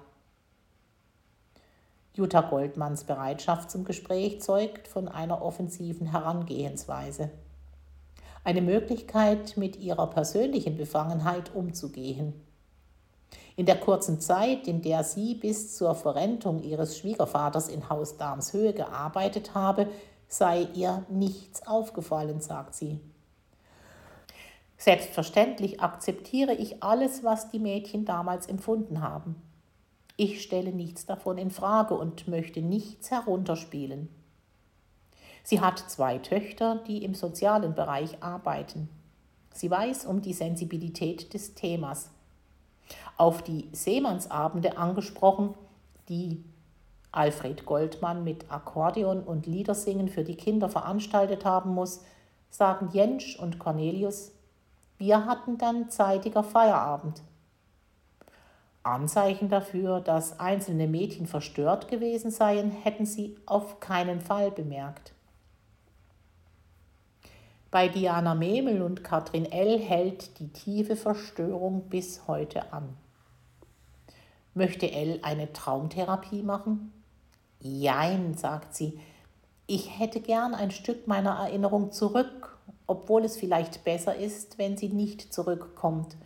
Jutta 2.17 2.43
Goldmanns 2.43 3.03
Bereitschaft 3.03 3.73
zum 3.73 3.85
Gespräch 3.85 4.41
zeugt 4.41 4.87
von 4.87 5.09
einer 5.09 5.43
offensiven 5.43 6.07
Herangehensweise. 6.07 7.31
Eine 8.45 8.63
Möglichkeit, 8.63 9.57
mit 9.57 9.81
ihrer 9.81 10.07
persönlichen 10.07 10.77
Befangenheit 10.77 11.53
umzugehen. 11.57 12.35
In 13.57 13.67
der 13.67 13.81
kurzen 13.81 14.21
Zeit, 14.21 14.69
in 14.69 14.81
der 14.81 15.03
sie 15.03 15.35
bis 15.35 15.77
zur 15.77 15.97
Verrentung 15.97 16.63
ihres 16.63 16.99
Schwiegervaters 16.99 17.67
in 17.67 17.89
Haus 17.89 18.17
Darmshöhe 18.17 18.75
gearbeitet 18.75 19.57
habe, 19.57 19.89
sei 20.29 20.69
ihr 20.75 21.05
nichts 21.09 21.67
aufgefallen, 21.67 22.41
sagt 22.41 22.77
sie. 22.77 23.01
Selbstverständlich 24.77 25.81
akzeptiere 25.81 26.53
ich 26.53 26.81
alles, 26.81 27.25
was 27.25 27.51
die 27.51 27.59
Mädchen 27.59 28.05
damals 28.05 28.47
empfunden 28.47 29.01
haben. 29.01 29.35
Ich 30.17 30.43
stelle 30.43 30.73
nichts 30.73 31.07
davon 31.07 31.39
in 31.39 31.51
Frage 31.51 31.95
und 31.95 32.29
möchte 32.29 32.63
nichts 32.63 33.11
herunterspielen. 33.11 34.09
Sie 35.43 35.61
hat 35.61 35.79
zwei 35.79 36.19
Töchter, 36.19 36.77
die 36.87 37.05
im 37.05 37.15
sozialen 37.15 37.75
Bereich 37.75 38.23
arbeiten. 38.23 38.89
Sie 39.53 39.71
weiß 39.71 40.07
um 40.07 40.23
die 40.23 40.33
Sensibilität 40.33 41.35
des 41.35 41.55
Themas. 41.55 42.11
Auf 43.17 43.43
die 43.43 43.69
Seemannsabende 43.73 44.79
angesprochen, 44.79 45.55
die 46.09 46.45
Alfred 47.13 47.65
Goldmann 47.65 48.25
mit 48.25 48.51
Akkordeon 48.51 49.23
und 49.23 49.47
Liedersingen 49.47 50.09
für 50.09 50.25
die 50.25 50.37
Kinder 50.37 50.69
veranstaltet 50.69 51.45
haben 51.45 51.75
muss, 51.75 52.03
sagen 52.51 52.91
Jentsch 52.93 53.39
und 53.39 53.59
Cornelius, 53.59 54.33
wir 54.97 55.27
hatten 55.27 55.59
dann 55.59 55.91
zeitiger 55.91 56.45
Feierabend. 56.45 57.23
Anzeichen 58.85 59.49
dafür, 59.49 60.01
dass 60.01 60.39
einzelne 60.39 60.87
Mädchen 60.87 61.27
verstört 61.27 61.89
gewesen 61.89 62.31
seien, 62.31 62.71
hätten 62.71 63.07
sie 63.07 63.37
auf 63.47 63.81
keinen 63.81 64.21
Fall 64.21 64.51
bemerkt. 64.51 65.13
Bei 67.71 67.89
Diana 67.89 68.35
Memel 68.35 68.83
und 68.83 69.03
Katrin 69.03 69.51
L. 69.51 69.81
hält 69.81 70.39
die 70.39 70.49
tiefe 70.49 70.95
Verstörung 70.95 71.89
bis 71.89 72.29
heute 72.29 72.73
an. 72.73 72.97
Möchte 74.53 74.93
L. 74.93 75.19
eine 75.23 75.53
Traumtherapie 75.53 76.43
machen? 76.43 76.93
Jein, 77.59 78.35
sagt 78.35 78.77
sie. 78.77 79.01
Ich 79.67 79.99
hätte 79.99 80.21
gern 80.21 80.55
ein 80.55 80.71
Stück 80.71 81.09
meiner 81.09 81.37
Erinnerung 81.37 81.91
zurück, 81.91 82.59
obwohl 82.87 83.25
es 83.25 83.37
vielleicht 83.37 83.83
besser 83.83 84.15
ist, 84.15 84.59
wenn 84.59 84.77
sie 84.77 84.91
nicht 84.91 85.33
zurückkommt 85.33 86.17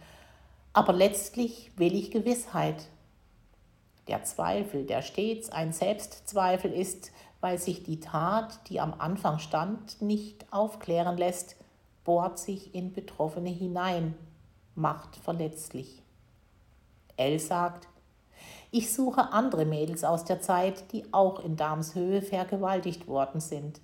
aber 0.79 0.93
letztlich 0.93 1.73
will 1.75 1.93
ich 1.93 2.12
Gewissheit. 2.12 2.87
Der 4.07 4.23
Zweifel, 4.23 4.87
der 4.87 5.03
stets 5.03 5.51
ein 5.51 5.73
Selbstzweifel 5.73 6.73
ist, 6.73 7.11
weil 7.41 7.59
sich 7.59 7.83
die 7.83 7.99
Tat, 7.99 8.61
die 8.69 8.79
am 8.79 8.95
Anfang 8.97 9.41
stand, 9.41 10.01
nicht 10.01 10.47
aufklären 10.53 11.19
lässt, 11.19 11.57
bohrt 12.05 12.38
sich 12.38 12.77
in 12.77 12.93
Betroffene 12.93 13.51
hinein, 13.51 14.14
macht 14.77 15.17
verletzlich. 15.17 16.01
Elle 17.17 17.41
sagt, 17.41 17.88
ich 18.71 18.95
suche 18.95 19.33
andere 19.33 19.64
Mädels 19.64 20.05
aus 20.05 20.25
der 20.25 20.41
Zeit, 20.41 20.93
die 20.93 21.12
auch 21.12 21.41
in 21.41 21.57
Darmshöhe 21.57 22.23
vergewaltigt 22.23 23.09
worden 23.09 23.41
sind. 23.41 23.81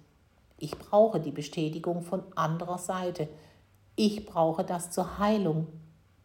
Ich 0.59 0.79
brauche 0.79 1.19
die 1.19 1.33
Bestätigung 1.33 2.03
von 2.03 2.23
anderer 2.37 2.79
Seite. 2.79 3.29
Ich 3.97 4.27
brauche 4.27 4.63
das 4.63 4.93
zur 4.93 5.19
Heilung, 5.19 5.67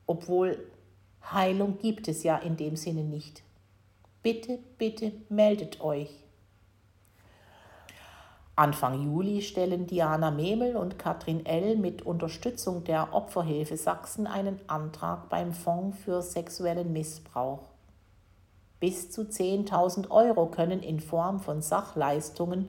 obwohl 0.09 0.57
Heilung 1.31 1.77
gibt 1.77 2.07
es 2.07 2.23
ja 2.23 2.37
in 2.37 2.57
dem 2.57 2.75
Sinne 2.75 3.03
nicht. 3.03 3.43
Bitte, 4.23 4.57
bitte 4.79 5.11
meldet 5.29 5.81
euch. 5.81 6.09
Anfang 8.55 9.03
Juli 9.03 9.43
stellen 9.43 9.85
Diana 9.85 10.31
Memel 10.31 10.75
und 10.75 10.97
Katrin 10.97 11.45
L. 11.45 11.77
mit 11.77 12.01
Unterstützung 12.01 12.83
der 12.83 13.13
Opferhilfe 13.13 13.77
Sachsen 13.77 14.25
einen 14.25 14.59
Antrag 14.65 15.29
beim 15.29 15.53
Fonds 15.53 15.99
für 15.99 16.23
sexuellen 16.23 16.91
Missbrauch. 16.91 17.69
Bis 18.79 19.11
zu 19.11 19.21
10.000 19.21 20.09
Euro 20.09 20.47
können 20.47 20.81
in 20.81 20.99
Form 20.99 21.39
von 21.39 21.61
Sachleistungen, 21.61 22.67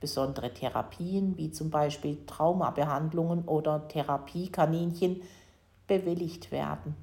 besondere 0.00 0.54
Therapien 0.54 1.36
wie 1.36 1.52
zum 1.52 1.70
Beispiel 1.70 2.24
Traumabehandlungen 2.26 3.44
oder 3.44 3.86
Therapiekaninchen, 3.88 5.22
bewilligt 5.92 6.50
werden. 6.50 6.96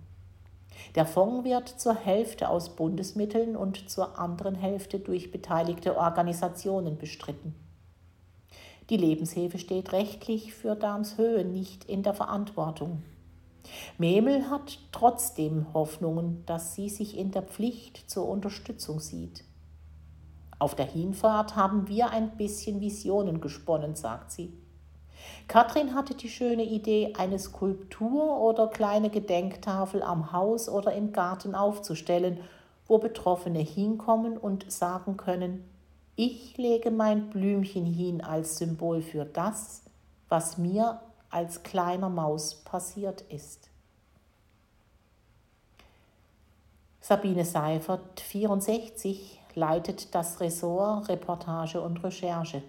Der 0.95 1.06
Fonds 1.06 1.43
wird 1.43 1.69
zur 1.69 1.93
Hälfte 1.93 2.49
aus 2.49 2.75
Bundesmitteln 2.75 3.56
und 3.56 3.89
zur 3.89 4.17
anderen 4.17 4.56
Hälfte 4.56 4.99
durch 4.99 5.32
beteiligte 5.32 5.95
Organisationen 5.95 6.97
bestritten. 6.97 7.54
Die 8.89 8.97
Lebenshilfe 8.97 9.60
steht 9.60 9.91
rechtlich 9.91 10.54
für 10.54 10.75
Darmshöhe 10.75 11.45
nicht 11.45 11.86
in 11.86 12.02
der 12.02 12.15
Verantwortung. 12.15 13.04
Memel 13.99 14.49
hat 14.49 14.80
trotzdem 14.91 15.71
Hoffnungen, 15.73 16.43
dass 16.47 16.73
sie 16.73 16.89
sich 16.89 17.15
in 17.15 17.30
der 17.30 17.43
Pflicht 17.43 18.10
zur 18.10 18.28
Unterstützung 18.28 18.99
sieht. 18.99 19.43
Auf 20.58 20.73
der 20.73 20.88
Hinfahrt 20.88 21.56
haben 21.56 21.88
wir 21.88 22.10
ein 22.10 22.36
bisschen 22.36 22.82
Visionen 22.82 23.39
gesponnen, 23.39 23.95
sagt 23.95 24.32
sie. 24.32 24.58
Katrin 25.48 25.96
hatte 25.96 26.15
die 26.15 26.30
schöne 26.30 26.63
Idee, 26.63 27.13
eine 27.18 27.40
Skulptur 27.40 28.40
oder 28.40 28.67
kleine 28.67 29.10
Gedenktafel 29.10 30.04
am 30.04 30.32
Haus 30.32 30.69
oder 30.69 30.94
im 30.94 31.12
Garten 31.12 31.56
aufzustellen, 31.56 32.40
wo 32.88 32.98
Betroffene 32.98 33.60
hinkommen 33.60 34.38
und 34.38 34.71
sagen 34.71 35.17
können, 35.17 35.63
ich 36.15 36.58
lege 36.58 36.92
mein 36.92 37.30
Blümchen 37.30 37.86
hin 37.86 38.21
als 38.21 38.58
Symbol 38.58 39.02
für 39.02 39.25
das, 39.25 39.84
was 40.27 40.58
mir 40.58 41.00
als 41.30 41.63
kleiner 41.63 42.10
Maus 42.10 42.56
passiert 42.56 43.21
ist. 43.30 43.69
Sabine 47.00 47.46
Seifert, 47.46 48.19
64, 48.19 49.40
leitet 49.56 50.13
das 50.13 50.40
Ressort 50.42 51.10
Reportage 51.10 51.82
und 51.82 52.04
Recherche. 52.04 52.62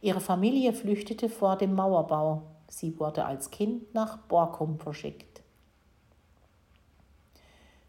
Ihre 0.00 0.20
Familie 0.20 0.72
flüchtete 0.72 1.28
vor 1.28 1.56
dem 1.56 1.74
Mauerbau. 1.74 2.42
Sie 2.68 2.98
wurde 2.98 3.24
als 3.24 3.50
Kind 3.50 3.92
nach 3.94 4.16
Borkum 4.16 4.78
verschickt. 4.78 5.42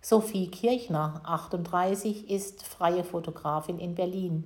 Sophie 0.02 0.50
Kirchner, 0.50 1.22
38, 1.24 2.30
ist 2.30 2.64
freie 2.64 3.04
Fotografin 3.04 3.78
in 3.78 3.96
Berlin. 3.96 4.44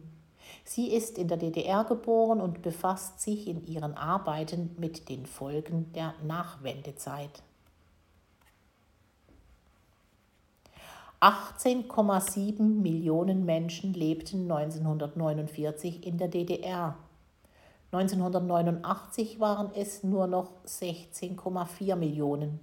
Sie 0.64 0.94
ist 0.94 1.18
in 1.18 1.28
der 1.28 1.38
DDR 1.38 1.86
geboren 1.86 2.42
und 2.42 2.62
befasst 2.62 3.22
sich 3.22 3.48
in 3.48 3.66
ihren 3.66 3.96
Arbeiten 3.96 4.76
mit 4.78 5.10
den 5.10 5.26
Folgen 5.26 5.92
der 5.94 6.14
Nachwendezeit. 6.24 7.42
18,7 11.22 12.62
Millionen 12.62 13.46
Menschen 13.46 13.94
lebten 13.94 14.52
1949 14.52 16.06
in 16.06 16.18
der 16.18 16.28
DDR. 16.28 16.96
1989 17.96 19.40
waren 19.40 19.72
es 19.74 20.04
nur 20.04 20.28
noch 20.28 20.52
16,4 20.66 21.96
Millionen. 21.96 22.60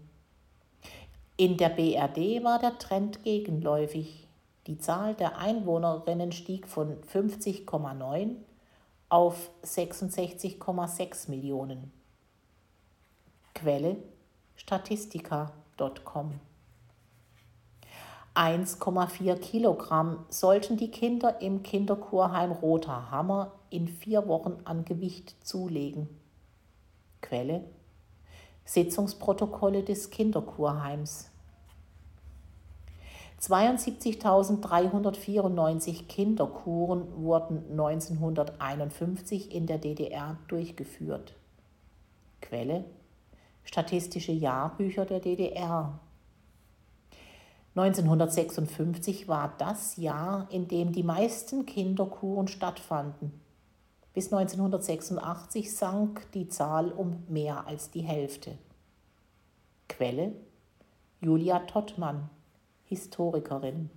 In 1.38 1.56
der 1.56 1.70
BRD 1.70 2.44
war 2.44 2.58
der 2.58 2.78
Trend 2.78 3.22
gegenläufig. 3.24 4.28
Die 4.66 4.78
Zahl 4.78 5.14
der 5.14 5.38
Einwohnerinnen 5.38 6.32
stieg 6.32 6.68
von 6.68 7.00
50,9 7.02 8.36
auf 9.08 9.50
66,6 9.64 11.30
Millionen. 11.30 11.92
Quelle 13.54 13.96
statistika.com 14.56 16.40
1,4 18.34 19.36
Kilogramm 19.36 20.24
sollten 20.28 20.76
die 20.76 20.90
Kinder 20.90 21.40
im 21.40 21.62
Kinderkurheim 21.62 22.52
Roter 22.52 23.10
Hammer 23.10 23.52
in 23.72 23.88
vier 23.88 24.28
Wochen 24.28 24.58
an 24.64 24.84
Gewicht 24.84 25.34
zulegen. 25.46 26.08
Quelle 27.20 27.64
Sitzungsprotokolle 28.64 29.82
des 29.82 30.10
Kinderkurheims 30.10 31.28
72.394 33.40 36.06
Kinderkuren 36.06 37.12
wurden 37.16 37.72
1951 37.72 39.52
in 39.52 39.66
der 39.66 39.78
DDR 39.78 40.38
durchgeführt. 40.46 41.34
Quelle 42.40 42.84
Statistische 43.64 44.32
Jahrbücher 44.32 45.06
der 45.06 45.20
DDR 45.20 45.98
1956 47.74 49.28
war 49.28 49.54
das 49.56 49.96
Jahr, 49.96 50.46
in 50.50 50.68
dem 50.68 50.92
die 50.92 51.02
meisten 51.02 51.64
Kinderkuren 51.64 52.46
stattfanden. 52.46 53.41
Bis 54.14 54.32
1986 54.32 55.74
sank 55.74 56.30
die 56.32 56.48
Zahl 56.48 56.92
um 56.92 57.22
mehr 57.28 57.66
als 57.66 57.90
die 57.90 58.02
Hälfte. 58.02 58.58
Quelle 59.88 60.32
Julia 61.20 61.60
Tottmann 61.60 62.28
Historikerin 62.84 63.88